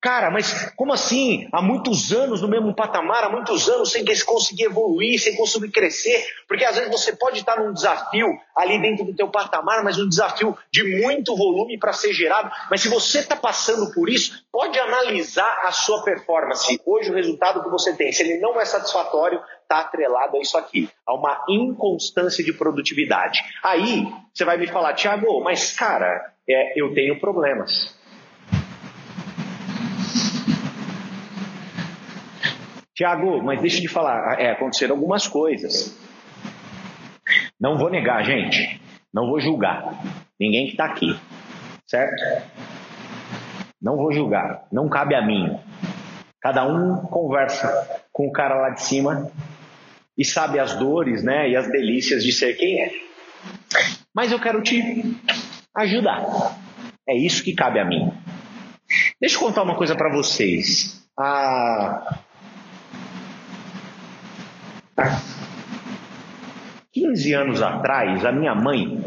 [0.00, 1.46] Cara, mas como assim?
[1.52, 6.24] Há muitos anos no mesmo patamar, há muitos anos sem conseguir evoluir, sem conseguir crescer,
[6.48, 10.08] porque às vezes você pode estar num desafio ali dentro do teu patamar, mas um
[10.08, 12.50] desafio de muito volume para ser gerado.
[12.70, 16.80] Mas se você está passando por isso, pode analisar a sua performance.
[16.86, 20.56] Hoje o resultado que você tem, se ele não é satisfatório, está atrelado a isso
[20.56, 23.38] aqui, a uma inconstância de produtividade.
[23.62, 27.99] Aí você vai me falar, Tiago, mas cara, é, eu tenho problemas.
[33.00, 35.98] Tiago, mas deixa de falar, é, aconteceram algumas coisas.
[37.58, 38.78] Não vou negar, gente.
[39.10, 40.02] Não vou julgar.
[40.38, 41.18] Ninguém que está aqui.
[41.86, 42.22] Certo?
[43.80, 44.66] Não vou julgar.
[44.70, 45.58] Não cabe a mim.
[46.42, 49.32] Cada um conversa com o cara lá de cima
[50.14, 52.90] e sabe as dores, né, e as delícias de ser quem é.
[54.14, 55.16] Mas eu quero te
[55.74, 56.54] ajudar.
[57.08, 58.12] É isso que cabe a mim.
[59.18, 61.02] Deixa eu contar uma coisa para vocês.
[65.00, 65.18] A
[66.92, 69.02] 15 anos atrás, a minha mãe,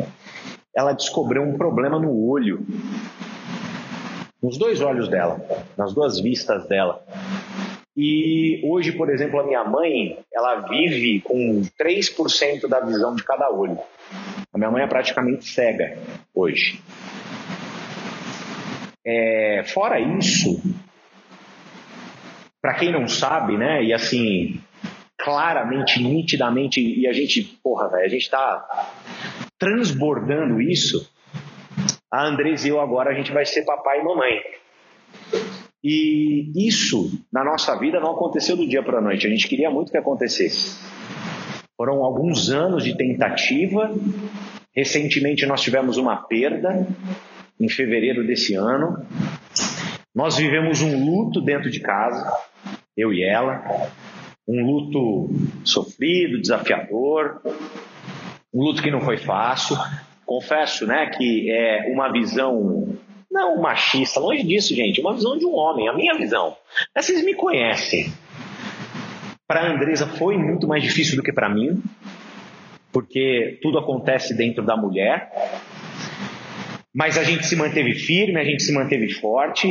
[0.75, 2.65] ela descobriu um problema no olho.
[4.41, 5.39] Nos dois olhos dela,
[5.77, 7.05] nas duas vistas dela.
[7.95, 13.51] E hoje, por exemplo, a minha mãe, ela vive com 3% da visão de cada
[13.51, 13.77] olho.
[14.51, 15.95] A minha mãe é praticamente cega
[16.33, 16.81] hoje.
[19.05, 20.59] É, fora isso,
[22.59, 24.59] para quem não sabe, né, e assim,
[25.17, 28.91] claramente, nitidamente, e a gente, porra, velho, a gente tá
[29.57, 31.09] transbordando isso.
[32.11, 34.39] A Andres e eu agora a gente vai ser papai e mamãe.
[35.83, 39.25] E isso na nossa vida não aconteceu do dia para a noite.
[39.25, 40.79] A gente queria muito que acontecesse.
[41.75, 43.91] Foram alguns anos de tentativa.
[44.75, 46.87] Recentemente nós tivemos uma perda
[47.59, 49.05] em fevereiro desse ano.
[50.13, 52.31] Nós vivemos um luto dentro de casa,
[52.95, 53.89] eu e ela
[54.47, 55.29] um luto
[55.63, 57.41] sofrido, desafiador,
[58.53, 59.77] um luto que não foi fácil.
[60.25, 62.97] Confesso, né, que é uma visão
[63.31, 66.55] não machista, longe disso, gente, uma visão de um homem, a minha visão.
[66.95, 68.13] Mas vocês me conhecem.
[69.47, 71.81] Para a Andresa foi muito mais difícil do que para mim,
[72.91, 75.31] porque tudo acontece dentro da mulher.
[76.93, 79.67] Mas a gente se manteve firme, a gente se manteve forte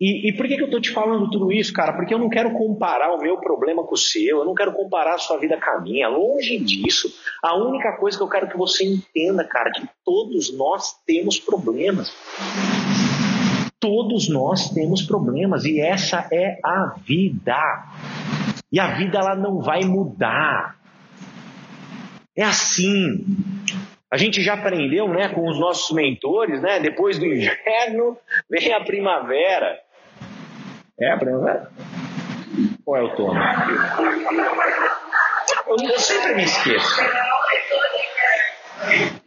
[0.00, 1.92] e, e, por que, que eu estou te falando tudo isso, cara?
[1.92, 5.14] Porque eu não quero comparar o meu problema com o seu, eu não quero comparar
[5.14, 7.08] a sua vida com a minha, longe disso.
[7.42, 11.38] A única coisa que eu quero que você entenda, cara, é que todos nós temos
[11.38, 12.12] problemas.
[13.78, 17.56] Todos nós temos problemas e essa é a vida.
[18.72, 20.76] E a vida ela não vai mudar.
[22.36, 23.24] É assim.
[24.14, 26.78] A gente já aprendeu, né, com os nossos mentores, né?
[26.78, 28.16] Depois do inverno
[28.48, 29.80] vem a primavera.
[31.00, 31.68] É a primavera?
[32.86, 33.40] Ou é outono?
[35.66, 37.00] Eu, eu sempre me esqueço.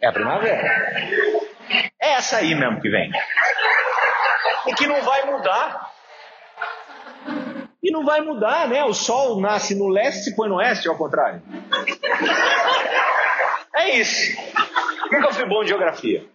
[0.01, 0.63] É a primavera.
[2.01, 3.11] É essa aí mesmo que vem.
[4.67, 5.91] E que não vai mudar.
[7.83, 8.85] E não vai mudar, né?
[8.85, 11.41] O sol nasce no leste e põe no oeste, ao contrário.
[13.77, 14.35] É isso.
[15.11, 16.25] Eu fui bom de geografia?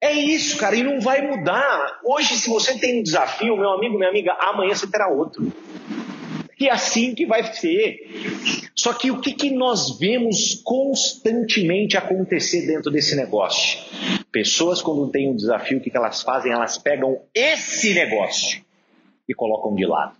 [0.00, 2.00] É isso, cara, e não vai mudar.
[2.04, 5.52] Hoje, se você tem um desafio, meu amigo, minha amiga, amanhã você terá outro.
[6.58, 8.70] E é assim que vai ser.
[8.74, 13.78] Só que o que, que nós vemos constantemente acontecer dentro desse negócio?
[14.30, 16.52] Pessoas, quando têm um desafio, o que, que elas fazem?
[16.52, 18.65] Elas pegam esse negócio
[19.28, 20.16] e colocam de lado.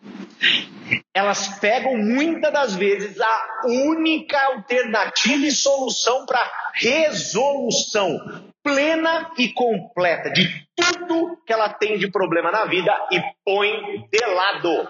[1.14, 8.18] Elas pegam muitas das vezes a única alternativa e solução para resolução
[8.62, 13.70] plena e completa de tudo que ela tem de problema na vida e põe
[14.10, 14.88] de lado.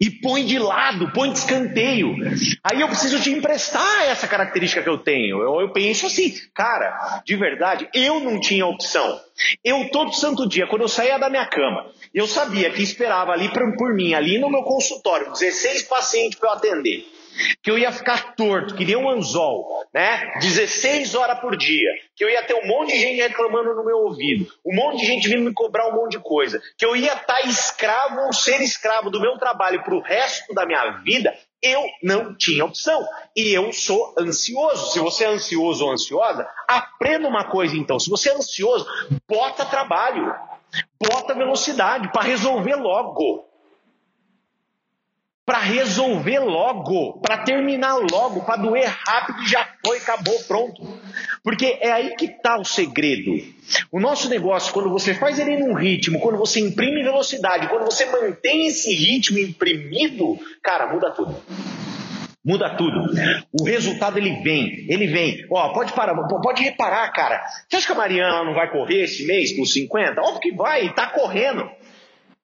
[0.00, 2.14] E põe de lado, põe de escanteio.
[2.62, 5.42] Aí eu preciso te emprestar essa característica que eu tenho.
[5.42, 9.20] Eu, eu penso assim, cara, de verdade, eu não tinha opção.
[9.64, 13.48] Eu todo santo dia, quando eu saía da minha cama, eu sabia que esperava ali
[13.48, 17.17] por, por mim, ali no meu consultório, 16 pacientes para eu atender
[17.62, 20.32] que eu ia ficar torto, que nem um anzol, né?
[20.40, 23.98] 16 horas por dia, que eu ia ter um monte de gente reclamando no meu
[23.98, 27.14] ouvido, um monte de gente vindo me cobrar um monte de coisa, que eu ia
[27.14, 31.84] estar escravo ou ser escravo do meu trabalho para o resto da minha vida, eu
[32.02, 33.04] não tinha opção.
[33.36, 34.92] E eu sou ansioso.
[34.92, 37.98] Se você é ansioso ou ansiosa, aprenda uma coisa então.
[37.98, 38.86] Se você é ansioso,
[39.28, 40.34] bota trabalho,
[41.00, 43.47] bota velocidade para resolver logo
[45.48, 50.86] para resolver logo, para terminar logo, para doer rápido e já foi, acabou, pronto.
[51.42, 53.32] Porque é aí que está o segredo.
[53.90, 58.04] O nosso negócio, quando você faz ele num ritmo, quando você imprime velocidade, quando você
[58.04, 61.34] mantém esse ritmo imprimido, cara, muda tudo.
[62.44, 63.10] Muda tudo.
[63.58, 65.46] O resultado ele vem, ele vem.
[65.50, 67.42] Ó, pode parar, pode reparar, cara.
[67.66, 70.20] Você acha que a Mariana não vai correr esse mês por 50?
[70.20, 71.66] Óbvio que vai, está correndo.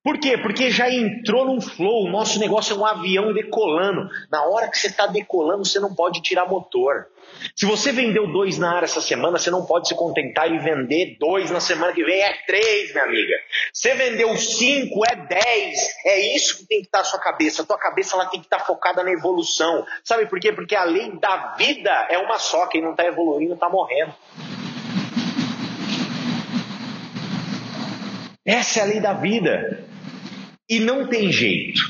[0.05, 0.37] Por quê?
[0.37, 2.05] Porque já entrou num flow.
[2.05, 4.07] O nosso negócio é um avião decolando.
[4.31, 7.07] Na hora que você está decolando, você não pode tirar motor.
[7.57, 11.17] Se você vendeu dois na área essa semana, você não pode se contentar e vender
[11.19, 12.21] dois na semana que vem.
[12.21, 13.33] É três, minha amiga.
[13.73, 15.79] Você vendeu cinco, é dez.
[16.05, 17.63] É isso que tem que estar na sua cabeça.
[17.63, 19.87] A tua cabeça ela tem que estar focada na evolução.
[20.05, 20.53] Sabe por quê?
[20.53, 22.67] Porque a lei da vida é uma só.
[22.67, 24.13] Quem não está evoluindo está morrendo.
[28.45, 29.94] Essa é a lei da vida.
[30.69, 31.81] E não tem jeito.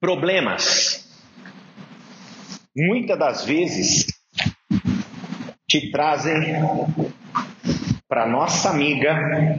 [0.00, 1.08] Problemas,
[2.76, 4.06] muitas das vezes,
[5.68, 6.62] te trazem
[8.08, 9.58] para nossa amiga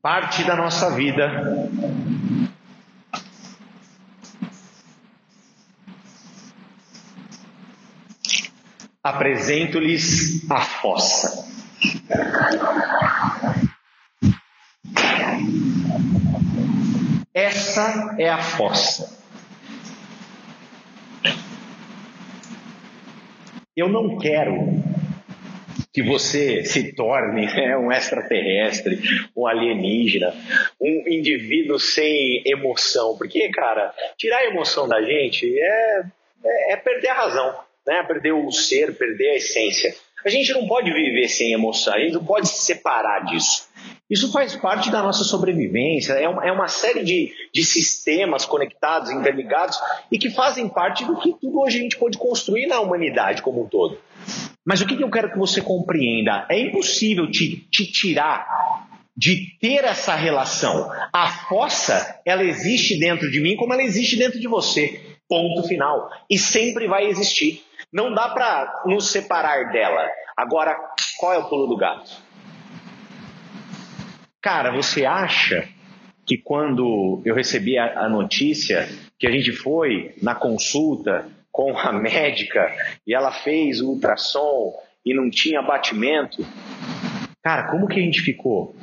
[0.00, 1.68] parte da nossa vida
[9.02, 11.46] apresento-lhes a fossa.
[17.34, 19.18] Essa é a fossa.
[23.76, 24.78] Eu não quero
[25.92, 29.00] que você se torne né, um extraterrestre,
[29.36, 30.34] um alienígena,
[30.80, 33.16] um indivíduo sem emoção.
[33.16, 36.02] Porque, cara, tirar a emoção da gente é,
[36.44, 37.54] é, é perder a razão,
[37.86, 38.02] né?
[38.02, 39.94] perder o ser, perder a essência.
[40.24, 43.67] A gente não pode viver sem emoção, a gente não pode se separar disso.
[44.10, 49.10] Isso faz parte da nossa sobrevivência, é uma, é uma série de, de sistemas conectados,
[49.10, 49.78] interligados
[50.10, 53.62] e que fazem parte do que tudo hoje a gente pode construir na humanidade como
[53.62, 53.98] um todo.
[54.64, 56.46] Mas o que, eu quero que você compreenda?
[56.50, 58.46] É impossível te, te tirar
[59.16, 60.90] de ter essa relação.
[61.12, 65.00] A fossa, ela existe dentro de mim como ela existe dentro de você.
[65.28, 66.08] Ponto final.
[66.30, 67.62] E sempre vai existir.
[67.92, 70.06] Não dá para nos separar dela.
[70.36, 70.78] Agora,
[71.18, 72.27] qual é o pulo do gato?
[74.50, 75.68] Cara, você acha
[76.26, 78.88] que quando eu recebi a, a notícia
[79.18, 82.74] que a gente foi na consulta com a médica
[83.06, 84.72] e ela fez o ultrassom
[85.04, 86.46] e não tinha batimento,
[87.42, 88.74] cara, como que a gente ficou?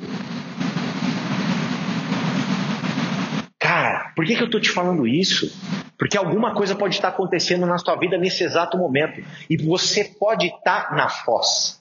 [3.58, 5.52] Cara, por que, que eu tô te falando isso?
[5.98, 9.20] Porque alguma coisa pode estar acontecendo na sua vida nesse exato momento.
[9.50, 11.80] E você pode estar na fossa.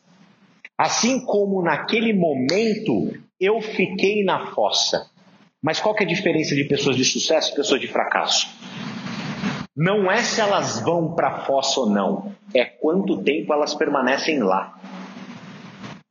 [0.75, 5.09] Assim como naquele momento eu fiquei na fossa.
[5.61, 8.47] Mas qual que é a diferença de pessoas de sucesso e pessoas de fracasso?
[9.75, 14.39] não é se elas vão para a fossa ou não, é quanto tempo elas permanecem
[14.39, 14.79] lá.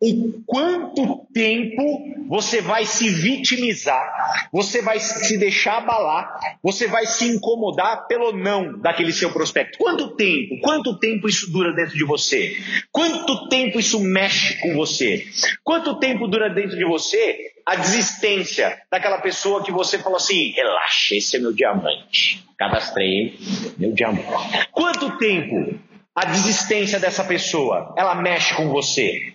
[0.05, 7.27] O quanto tempo você vai se vitimizar, você vai se deixar abalar, você vai se
[7.27, 9.79] incomodar pelo não daquele seu prospecto.
[9.79, 10.61] Quanto tempo?
[10.61, 12.55] Quanto tempo isso dura dentro de você?
[12.93, 15.27] Quanto tempo isso mexe com você?
[15.63, 21.15] Quanto tempo dura dentro de você a desistência daquela pessoa que você falou assim: relaxa,
[21.15, 22.45] esse é meu diamante.
[22.59, 23.39] Cadastrei,
[23.79, 24.29] meu diamante.
[24.71, 25.79] Quanto tempo
[26.15, 29.34] a desistência dessa pessoa ela mexe com você?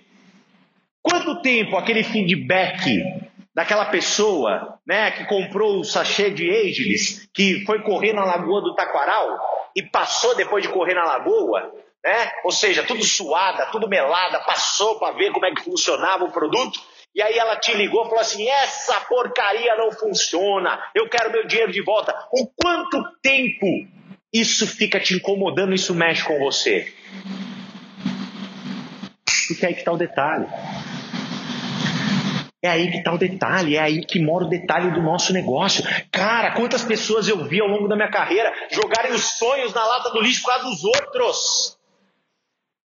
[1.01, 3.03] Quanto tempo aquele feedback
[3.53, 8.75] daquela pessoa né, que comprou o sachê de Ageless, que foi correr na lagoa do
[8.75, 9.37] Taquaral
[9.75, 11.73] e passou depois de correr na lagoa,
[12.03, 12.31] né?
[12.43, 16.79] ou seja, tudo suada, tudo melada, passou para ver como é que funcionava o produto,
[17.13, 21.45] e aí ela te ligou e falou assim: essa porcaria não funciona, eu quero meu
[21.45, 22.15] dinheiro de volta.
[22.31, 23.65] O quanto tempo
[24.31, 26.93] isso fica te incomodando, isso mexe com você?
[29.53, 30.47] Porque aí que está o detalhe.
[32.61, 35.83] É aí que está o detalhe, é aí que mora o detalhe do nosso negócio.
[36.11, 40.09] Cara, quantas pessoas eu vi ao longo da minha carreira jogarem os sonhos na lata
[40.09, 41.77] do lixo por causa dos outros?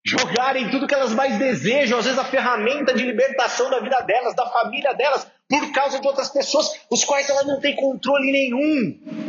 [0.07, 4.35] Jogarem tudo que elas mais desejam, às vezes a ferramenta de libertação da vida delas,
[4.35, 9.24] da família delas, por causa de outras pessoas, os quais elas não têm controle nenhum.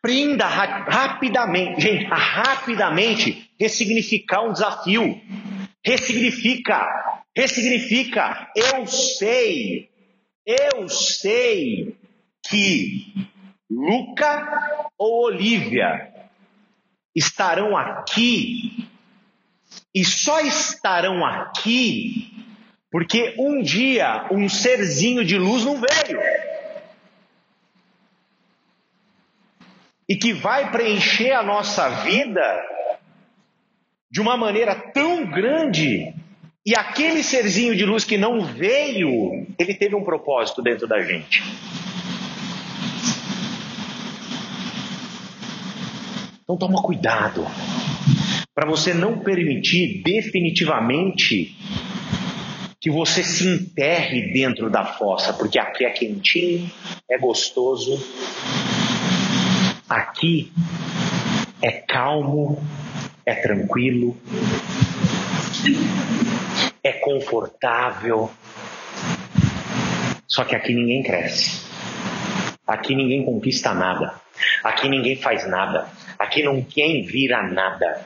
[0.00, 5.20] Aprenda ra rapidamente, gente, a rapidamente ressignificar um desafio.
[5.84, 6.86] Ressignifica,
[7.36, 8.48] ressignifica.
[8.54, 9.90] Eu sei,
[10.46, 11.96] eu sei
[12.48, 13.12] que
[13.68, 16.12] Luca ou Olivia
[17.14, 18.88] estarão aqui
[19.94, 22.32] e só estarão aqui
[22.90, 26.18] porque um dia um serzinho de luz não veio.
[30.08, 32.42] E que vai preencher a nossa vida
[34.10, 36.14] de uma maneira tão grande,
[36.64, 41.42] e aquele serzinho de luz que não veio, ele teve um propósito dentro da gente.
[46.42, 47.46] Então toma cuidado
[48.54, 51.54] para você não permitir definitivamente
[52.80, 56.70] que você se enterre dentro da fossa, porque aqui é quentinho,
[57.10, 58.02] é gostoso,
[59.88, 60.52] aqui
[61.62, 62.62] é calmo,
[63.24, 64.16] é tranquilo,
[66.82, 68.30] é confortável.
[70.26, 71.66] Só que aqui ninguém cresce.
[72.66, 74.20] Aqui ninguém conquista nada.
[74.62, 75.88] Aqui ninguém faz nada.
[76.18, 78.04] Aqui ninguém vira nada.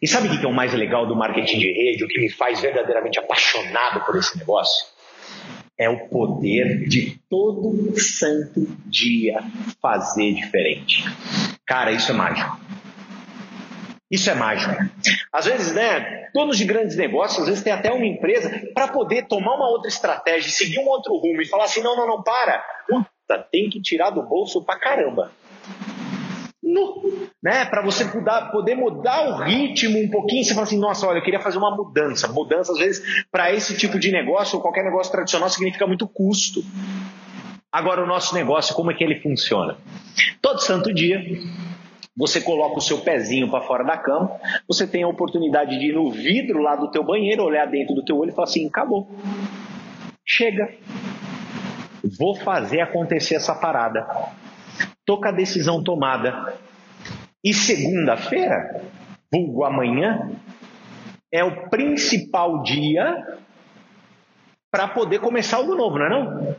[0.00, 2.04] E sabe o que é o mais legal do marketing de rede?
[2.04, 4.91] O que me faz verdadeiramente apaixonado por esse negócio?
[5.78, 9.40] É o poder de todo santo dia
[9.80, 11.04] fazer diferente.
[11.66, 12.60] Cara, isso é mágico.
[14.12, 14.74] Isso é mágico.
[15.32, 19.26] Às vezes, né, donos de grandes negócios, às vezes tem até uma empresa para poder
[19.26, 22.62] tomar uma outra estratégia, seguir um outro rumo e falar assim: não, não, não, para.
[22.86, 25.32] Puta, tem que tirar do bolso pra caramba.
[26.72, 31.06] No, né, para você mudar, poder mudar o ritmo um pouquinho, você fala assim, nossa,
[31.06, 32.28] olha, eu queria fazer uma mudança.
[32.28, 36.64] Mudança, às vezes, para esse tipo de negócio, ou qualquer negócio tradicional, significa muito custo.
[37.70, 39.76] Agora, o nosso negócio, como é que ele funciona?
[40.40, 41.20] Todo santo dia,
[42.16, 44.30] você coloca o seu pezinho para fora da cama,
[44.68, 48.04] você tem a oportunidade de ir no vidro lá do teu banheiro, olhar dentro do
[48.04, 49.10] teu olho e falar assim, acabou.
[50.24, 50.72] Chega.
[52.18, 54.06] Vou fazer acontecer essa parada.
[55.04, 56.54] Tô com a decisão tomada.
[57.44, 58.82] E segunda-feira,
[59.32, 60.30] vulgo amanhã,
[61.32, 63.38] é o principal dia
[64.70, 66.56] para poder começar algo novo, não é não?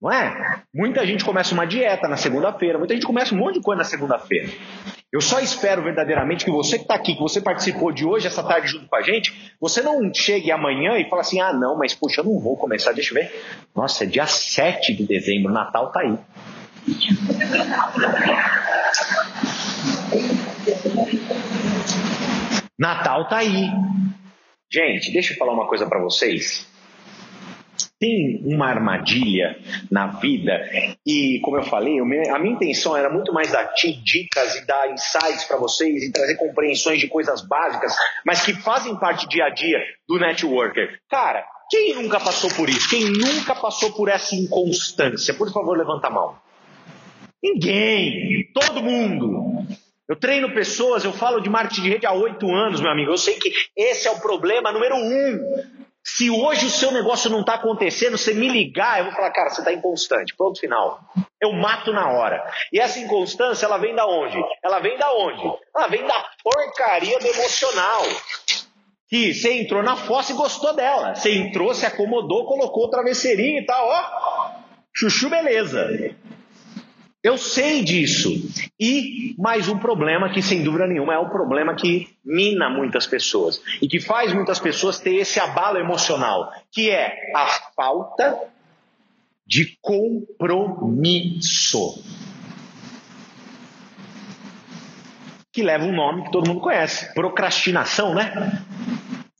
[0.00, 0.62] Não é?
[0.74, 3.84] Muita gente começa uma dieta na segunda-feira, muita gente começa um monte de coisa na
[3.84, 4.48] segunda-feira.
[5.12, 8.42] Eu só espero verdadeiramente que você que está aqui, que você participou de hoje, essa
[8.42, 11.94] tarde junto com a gente, você não chegue amanhã e fale assim: ah, não, mas
[11.94, 13.30] poxa, eu não vou começar, deixa eu ver.
[13.76, 16.18] Nossa, é dia 7 de dezembro, Natal tá aí.
[22.78, 23.70] Natal tá aí.
[24.70, 26.66] Gente, deixa eu falar uma coisa para vocês
[28.02, 29.56] tem uma armadilha
[29.88, 30.60] na vida
[31.06, 33.72] e, como eu falei, a minha intenção era muito mais dar
[34.02, 37.94] dicas e dar insights para vocês e trazer compreensões de coisas básicas,
[38.26, 39.78] mas que fazem parte dia a dia
[40.08, 40.98] do networker.
[41.08, 42.90] Cara, quem nunca passou por isso?
[42.90, 45.32] Quem nunca passou por essa inconstância?
[45.32, 46.41] Por favor, levanta a mão.
[47.42, 49.66] Ninguém, todo mundo.
[50.08, 53.10] Eu treino pessoas, eu falo de marketing de rede há oito anos, meu amigo.
[53.10, 55.40] Eu sei que esse é o problema número um
[56.04, 59.50] Se hoje o seu negócio não está acontecendo, você me ligar, eu vou falar, cara,
[59.50, 60.34] você está inconstante.
[60.36, 61.00] Ponto final.
[61.40, 62.44] Eu mato na hora.
[62.72, 64.36] E essa inconstância, ela vem da onde?
[64.62, 65.42] Ela vem da onde?
[65.74, 68.02] Ela vem da porcaria do emocional.
[69.08, 71.14] Que você entrou na fossa e gostou dela.
[71.14, 74.50] Você entrou, se acomodou, colocou travesseirinho e tal, ó.
[74.94, 75.88] Chuchu, beleza.
[77.22, 78.30] Eu sei disso.
[78.78, 83.62] E mais um problema que, sem dúvida nenhuma, é um problema que mina muitas pessoas
[83.80, 87.46] e que faz muitas pessoas ter esse abalo emocional, que é a
[87.76, 88.40] falta
[89.46, 91.22] de compromisso.
[95.52, 98.32] Que leva um nome que todo mundo conhece: procrastinação, né?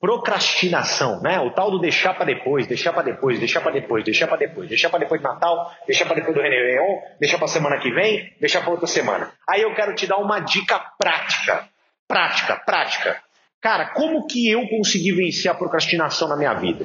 [0.03, 1.38] Procrastinação, né?
[1.38, 4.68] O tal do deixar para depois, deixar para depois, deixar para depois, deixar para depois,
[4.68, 8.32] deixar para depois do Natal, deixar para depois do Réveillon, deixar para semana que vem,
[8.40, 9.30] deixar para outra semana.
[9.48, 11.68] Aí eu quero te dar uma dica prática,
[12.09, 13.22] prática, prática.
[13.61, 16.84] Cara, como que eu consegui vencer a procrastinação na minha vida?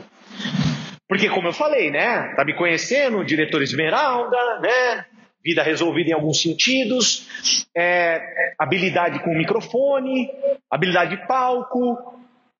[1.10, 2.36] Porque como eu falei, né?
[2.36, 5.06] Tá me conhecendo, diretor Esmeralda, né?
[5.44, 7.28] Vida resolvida em alguns sentidos,
[7.76, 8.22] é,
[8.60, 10.30] habilidade com microfone,
[10.70, 12.17] habilidade de palco,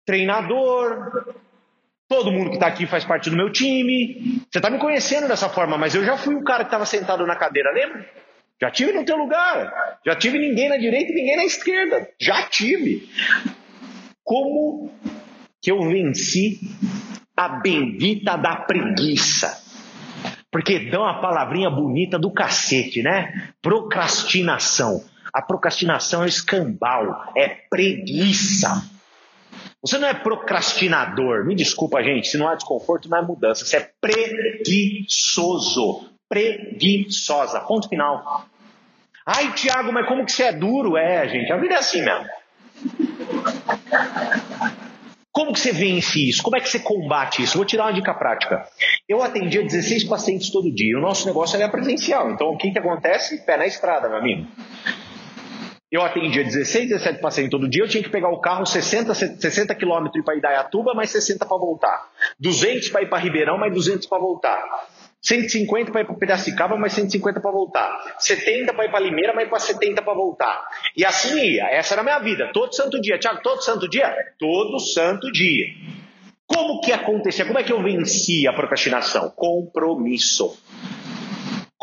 [0.08, 1.36] treinador,
[2.08, 4.42] todo mundo que está aqui faz parte do meu time.
[4.50, 7.28] Você está me conhecendo dessa forma, mas eu já fui o cara que estava sentado
[7.28, 8.10] na cadeira, lembra?
[8.60, 10.00] Já tive no teu lugar.
[10.06, 12.10] Já tive ninguém na direita e ninguém na esquerda.
[12.20, 13.08] Já tive.
[14.24, 14.92] Como
[15.62, 16.60] que eu venci
[17.36, 19.62] a bendita da preguiça?
[20.50, 23.52] Porque dá uma palavrinha bonita do cacete, né?
[23.62, 25.04] Procrastinação.
[25.34, 28.97] A procrastinação é escambau, é preguiça.
[29.82, 31.46] Você não é procrastinador.
[31.46, 32.28] Me desculpa, gente.
[32.28, 33.66] Se não há desconforto, não é mudança.
[33.66, 36.10] Você é preguiçoso.
[36.28, 37.60] Preguiçosa.
[37.62, 38.46] Ponto final.
[39.26, 40.98] Ai, Tiago, mas como que você é duro?
[40.98, 42.26] É, gente, a vida é assim mesmo.
[45.32, 46.42] Como que você vence isso?
[46.42, 47.58] Como é que você combate isso?
[47.58, 48.68] Vou te dar uma dica prática.
[49.08, 50.98] Eu atendia 16 pacientes todo dia.
[50.98, 52.32] O nosso negócio é presencial.
[52.32, 53.46] Então, o que, que acontece?
[53.46, 54.48] Pé na estrada, meu amigo.
[55.90, 59.74] Eu atendia 16, 17 pacientes todo dia, eu tinha que pegar o carro 60, 60
[59.76, 62.10] quilômetros para Idaiatuba, mais 60 para voltar.
[62.38, 64.62] 200 para ir para Ribeirão, mais 200 para voltar.
[65.22, 68.16] 150 para ir para Piracicaba, mais 150 para voltar.
[68.20, 70.62] 70 para ir para Limeira, mais para 70 para voltar.
[70.96, 71.66] E assim ia.
[71.72, 72.52] Essa era a minha vida.
[72.54, 73.18] Todo santo dia.
[73.18, 74.14] Tiago, todo santo dia?
[74.38, 75.68] Todo santo dia.
[76.46, 77.46] Como que acontecia?
[77.46, 79.30] Como é que eu vencia a procrastinação?
[79.32, 80.58] Compromisso.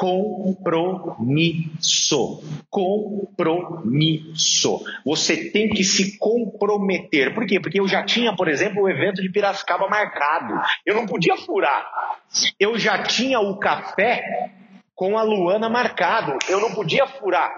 [0.05, 2.45] Compromisso.
[2.69, 4.85] Compromisso.
[5.03, 7.35] Você tem que se comprometer.
[7.35, 7.59] Por quê?
[7.59, 10.61] Porque eu já tinha, por exemplo, o evento de Piracicaba marcado.
[10.85, 11.91] Eu não podia furar.
[12.61, 14.51] Eu já tinha o café
[14.95, 16.37] com a Luana marcado.
[16.51, 17.51] Eu não podia furar.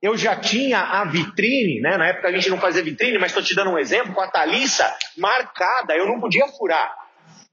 [0.00, 1.96] Eu já tinha a vitrine, né?
[1.96, 4.30] Na época a gente não fazia vitrine, mas estou te dando um exemplo, com a
[4.30, 5.96] Thalissa marcada.
[5.96, 7.07] Eu não podia furar.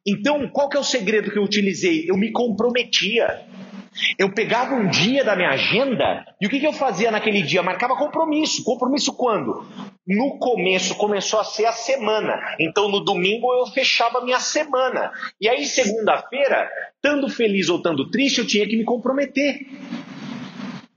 [0.06, 2.06] Então, qual que é o segredo que eu utilizei?
[2.08, 3.44] Eu me comprometia.
[4.20, 7.64] Eu pegava um dia da minha agenda e o que, que eu fazia naquele dia?
[7.64, 8.64] Marcava compromisso.
[8.64, 9.66] Compromisso quando?
[10.06, 12.38] No começo começou a ser a semana.
[12.60, 15.12] Então no domingo eu fechava a minha semana.
[15.40, 19.66] E aí segunda-feira, estando feliz ou estando triste, eu tinha que me comprometer.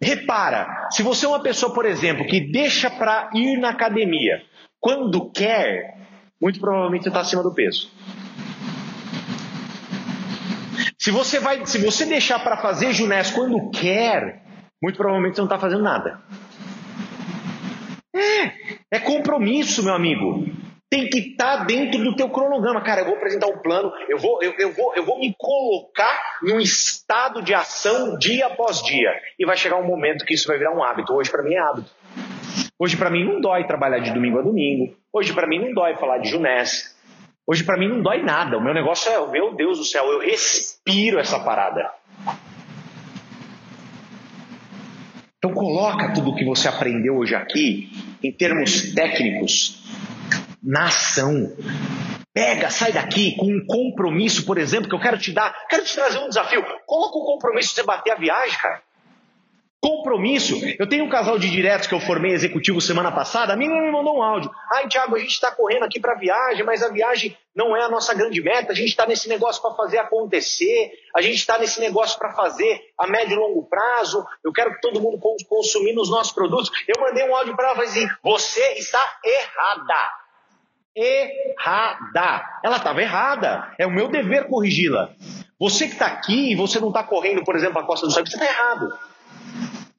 [0.03, 4.43] Repara, se você é uma pessoa, por exemplo, que deixa para ir na academia
[4.81, 5.97] quando quer,
[6.41, 7.91] muito provavelmente você está acima do peso.
[10.99, 14.43] Se você vai, se você deixar para fazer junés quando quer,
[14.83, 16.21] muito provavelmente você não está fazendo nada.
[18.13, 20.45] É, é compromisso, meu amigo.
[20.91, 22.81] Tem que estar tá dentro do teu cronograma.
[22.81, 26.19] Cara, eu vou apresentar um plano, eu vou, eu, eu, vou, eu vou me colocar
[26.43, 29.11] num estado de ação dia após dia.
[29.39, 31.15] E vai chegar um momento que isso vai virar um hábito.
[31.15, 31.91] Hoje para mim é hábito.
[32.77, 34.97] Hoje para mim não dói trabalhar de domingo a domingo.
[35.13, 36.98] Hoje para mim não dói falar de junés.
[37.51, 38.59] Hoje para mim não dói nada.
[38.59, 41.91] O meu negócio é, meu Deus do céu, eu respiro essa parada.
[45.39, 47.89] Então coloca tudo o que você aprendeu hoje aqui
[48.23, 49.83] em termos técnicos
[50.63, 51.57] na ação.
[52.35, 55.55] Pega, sai daqui com um compromisso, por exemplo, que eu quero te dar.
[55.71, 56.63] Quero te trazer um desafio.
[56.85, 58.83] Coloca um compromisso de você bater a viagem, cara.
[59.81, 60.59] Compromisso.
[60.77, 63.53] Eu tenho um casal de diretos que eu formei executivo semana passada.
[63.53, 64.51] A minha me mandou um áudio.
[64.73, 67.89] Ai, Tiago, a gente está correndo aqui para viagem, mas a viagem não é a
[67.89, 68.73] nossa grande meta.
[68.73, 70.91] A gente está nesse negócio para fazer acontecer.
[71.15, 74.27] A gente está nesse negócio para fazer a médio e longo prazo.
[74.43, 76.71] Eu quero que todo mundo consumir os nossos produtos.
[76.89, 80.11] Eu mandei um áudio para ela e assim: você está errada.
[80.97, 82.45] Errada.
[82.65, 83.73] Ela estava errada.
[83.79, 85.11] É o meu dever corrigi-la.
[85.61, 88.27] Você que está aqui e você não está correndo, por exemplo, a Costa do Sol,
[88.27, 88.89] você está errado.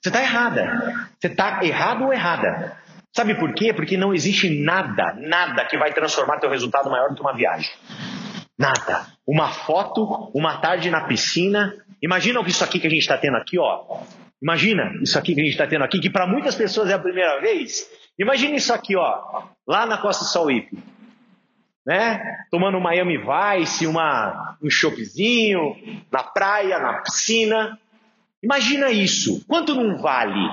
[0.01, 1.07] Você está errada.
[1.19, 2.77] Você está errado ou errada.
[3.13, 3.73] Sabe por quê?
[3.73, 7.71] Porque não existe nada, nada que vai transformar teu resultado maior do que uma viagem.
[8.57, 9.07] Nada.
[9.27, 11.73] Uma foto, uma tarde na piscina.
[12.01, 14.01] Imagina isso aqui que a gente está tendo aqui, ó.
[14.41, 16.99] Imagina isso aqui que a gente está tendo aqui, que para muitas pessoas é a
[16.99, 17.89] primeira vez.
[18.17, 20.77] Imagina isso aqui, ó, lá na Costa Sauípe.
[21.85, 22.21] Né?
[22.51, 25.75] Tomando um Miami Vice, uma, um choppzinho,
[26.11, 27.77] na praia, na piscina.
[28.43, 29.43] Imagina isso.
[29.47, 30.49] Quanto não vale?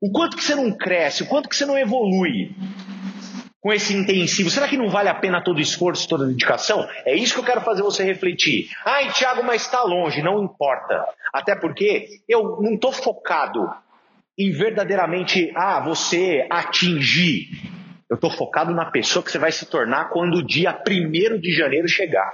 [0.00, 1.22] O quanto que você não cresce?
[1.22, 2.54] O quanto que você não evolui?
[3.60, 6.88] com esse intensivo, será que não vale a pena todo o esforço, toda dedicação?
[7.04, 8.70] É isso que eu quero fazer você refletir.
[8.86, 11.04] Ai, Tiago, mas está longe, não importa.
[11.32, 13.68] Até porque eu não estou focado
[14.38, 17.48] em verdadeiramente, ah, você atingir.
[18.08, 21.52] Eu estou focado na pessoa que você vai se tornar quando o dia 1 de
[21.52, 22.32] janeiro chegar.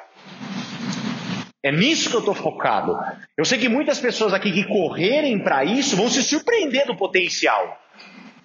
[1.64, 2.94] É nisso que eu estou focado.
[3.38, 7.80] Eu sei que muitas pessoas aqui que correrem para isso vão se surpreender do potencial.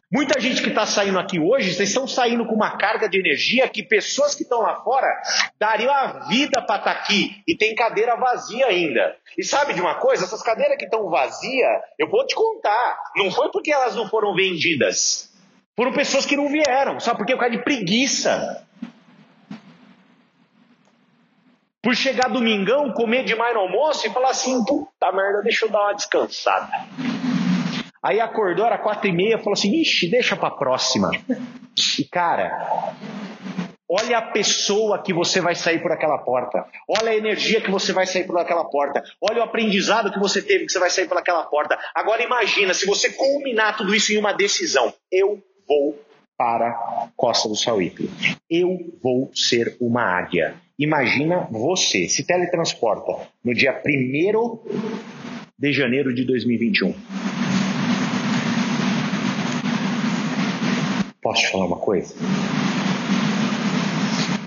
[0.09, 3.67] Muita gente que está saindo aqui hoje, vocês estão saindo com uma carga de energia
[3.67, 5.05] que pessoas que estão lá fora
[5.59, 9.17] dariam a vida para estar tá aqui e tem cadeira vazia ainda.
[9.37, 10.23] E sabe de uma coisa?
[10.23, 14.33] Essas cadeiras que estão vazias, eu vou te contar, não foi porque elas não foram
[14.33, 15.29] vendidas.
[15.75, 17.33] Foram pessoas que não vieram, sabe por quê?
[17.33, 18.65] Por causa de preguiça.
[21.81, 25.83] Por chegar domingão, comer demais no almoço e falar assim, puta merda, deixa eu dar
[25.83, 26.69] uma descansada.
[28.03, 31.09] Aí acordou, era quatro e meia, falou assim, ixi, deixa para próxima.
[31.97, 32.93] E cara,
[33.89, 36.65] olha a pessoa que você vai sair por aquela porta.
[36.85, 39.01] Olha a energia que você vai sair por aquela porta.
[39.21, 41.79] Olha o aprendizado que você teve que você vai sair por aquela porta.
[41.95, 44.93] Agora imagina, se você culminar tudo isso em uma decisão.
[45.09, 45.97] Eu vou
[46.39, 48.09] para Costa do Sauípe.
[48.49, 50.55] Eu vou ser uma águia.
[50.79, 54.59] Imagina você se teletransporta no dia 1
[55.59, 56.95] de janeiro de 2021
[61.21, 62.15] Posso te falar uma coisa?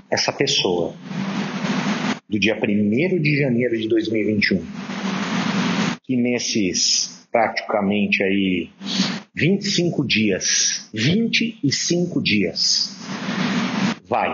[0.09, 0.95] Essa pessoa,
[2.27, 4.65] do dia 1 de janeiro de 2021,
[6.03, 8.69] que nesses praticamente aí
[9.35, 12.95] 25 dias, 25 dias,
[14.07, 14.31] vai.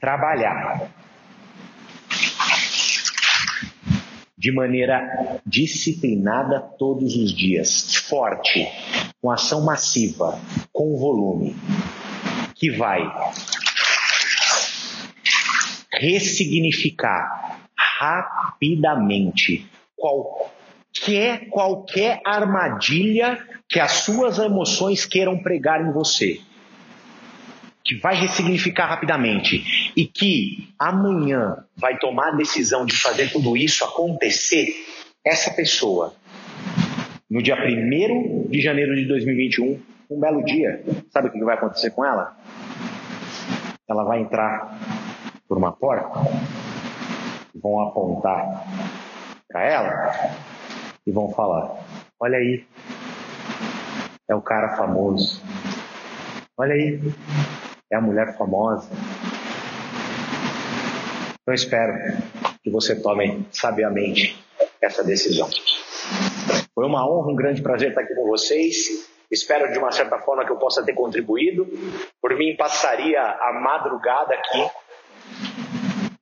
[0.00, 0.90] Trabalhar.
[4.36, 8.66] De maneira disciplinada todos os dias, forte,
[9.22, 10.40] com ação massiva,
[10.72, 11.54] com volume,
[12.56, 13.00] que vai.
[15.92, 17.60] Ressignificar.
[17.76, 19.70] Rapidamente
[21.00, 23.38] qualquer qualquer armadilha
[23.68, 26.40] que as suas emoções queiram pregar em você.
[27.82, 33.84] Que vai ressignificar rapidamente e que amanhã vai tomar a decisão de fazer tudo isso
[33.84, 34.68] acontecer,
[35.24, 36.14] essa pessoa
[37.28, 39.80] no dia 1 de janeiro de 2021,
[40.10, 42.36] um belo dia, sabe o que vai acontecer com ela?
[43.88, 44.78] Ela vai entrar
[45.48, 46.20] por uma porta,
[47.54, 48.66] vão apontar
[49.48, 50.49] para ela
[51.10, 51.84] e vão falar:
[52.20, 52.64] Olha aí,
[54.28, 55.42] é o cara famoso.
[56.56, 57.00] Olha aí,
[57.92, 58.88] é a mulher famosa.
[61.46, 61.92] Eu espero
[62.62, 64.40] que você tome sabiamente
[64.80, 65.48] essa decisão.
[66.72, 69.10] Foi uma honra, um grande prazer estar aqui com vocês.
[69.28, 71.66] Espero de uma certa forma que eu possa ter contribuído.
[72.22, 74.70] Por mim passaria a madrugada aqui,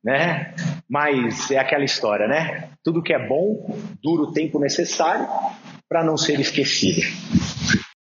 [0.02, 0.54] né?
[0.88, 2.70] Mas é aquela história, né?
[2.82, 5.28] Tudo que é bom dura o tempo necessário
[5.88, 7.02] para não ser esquecido.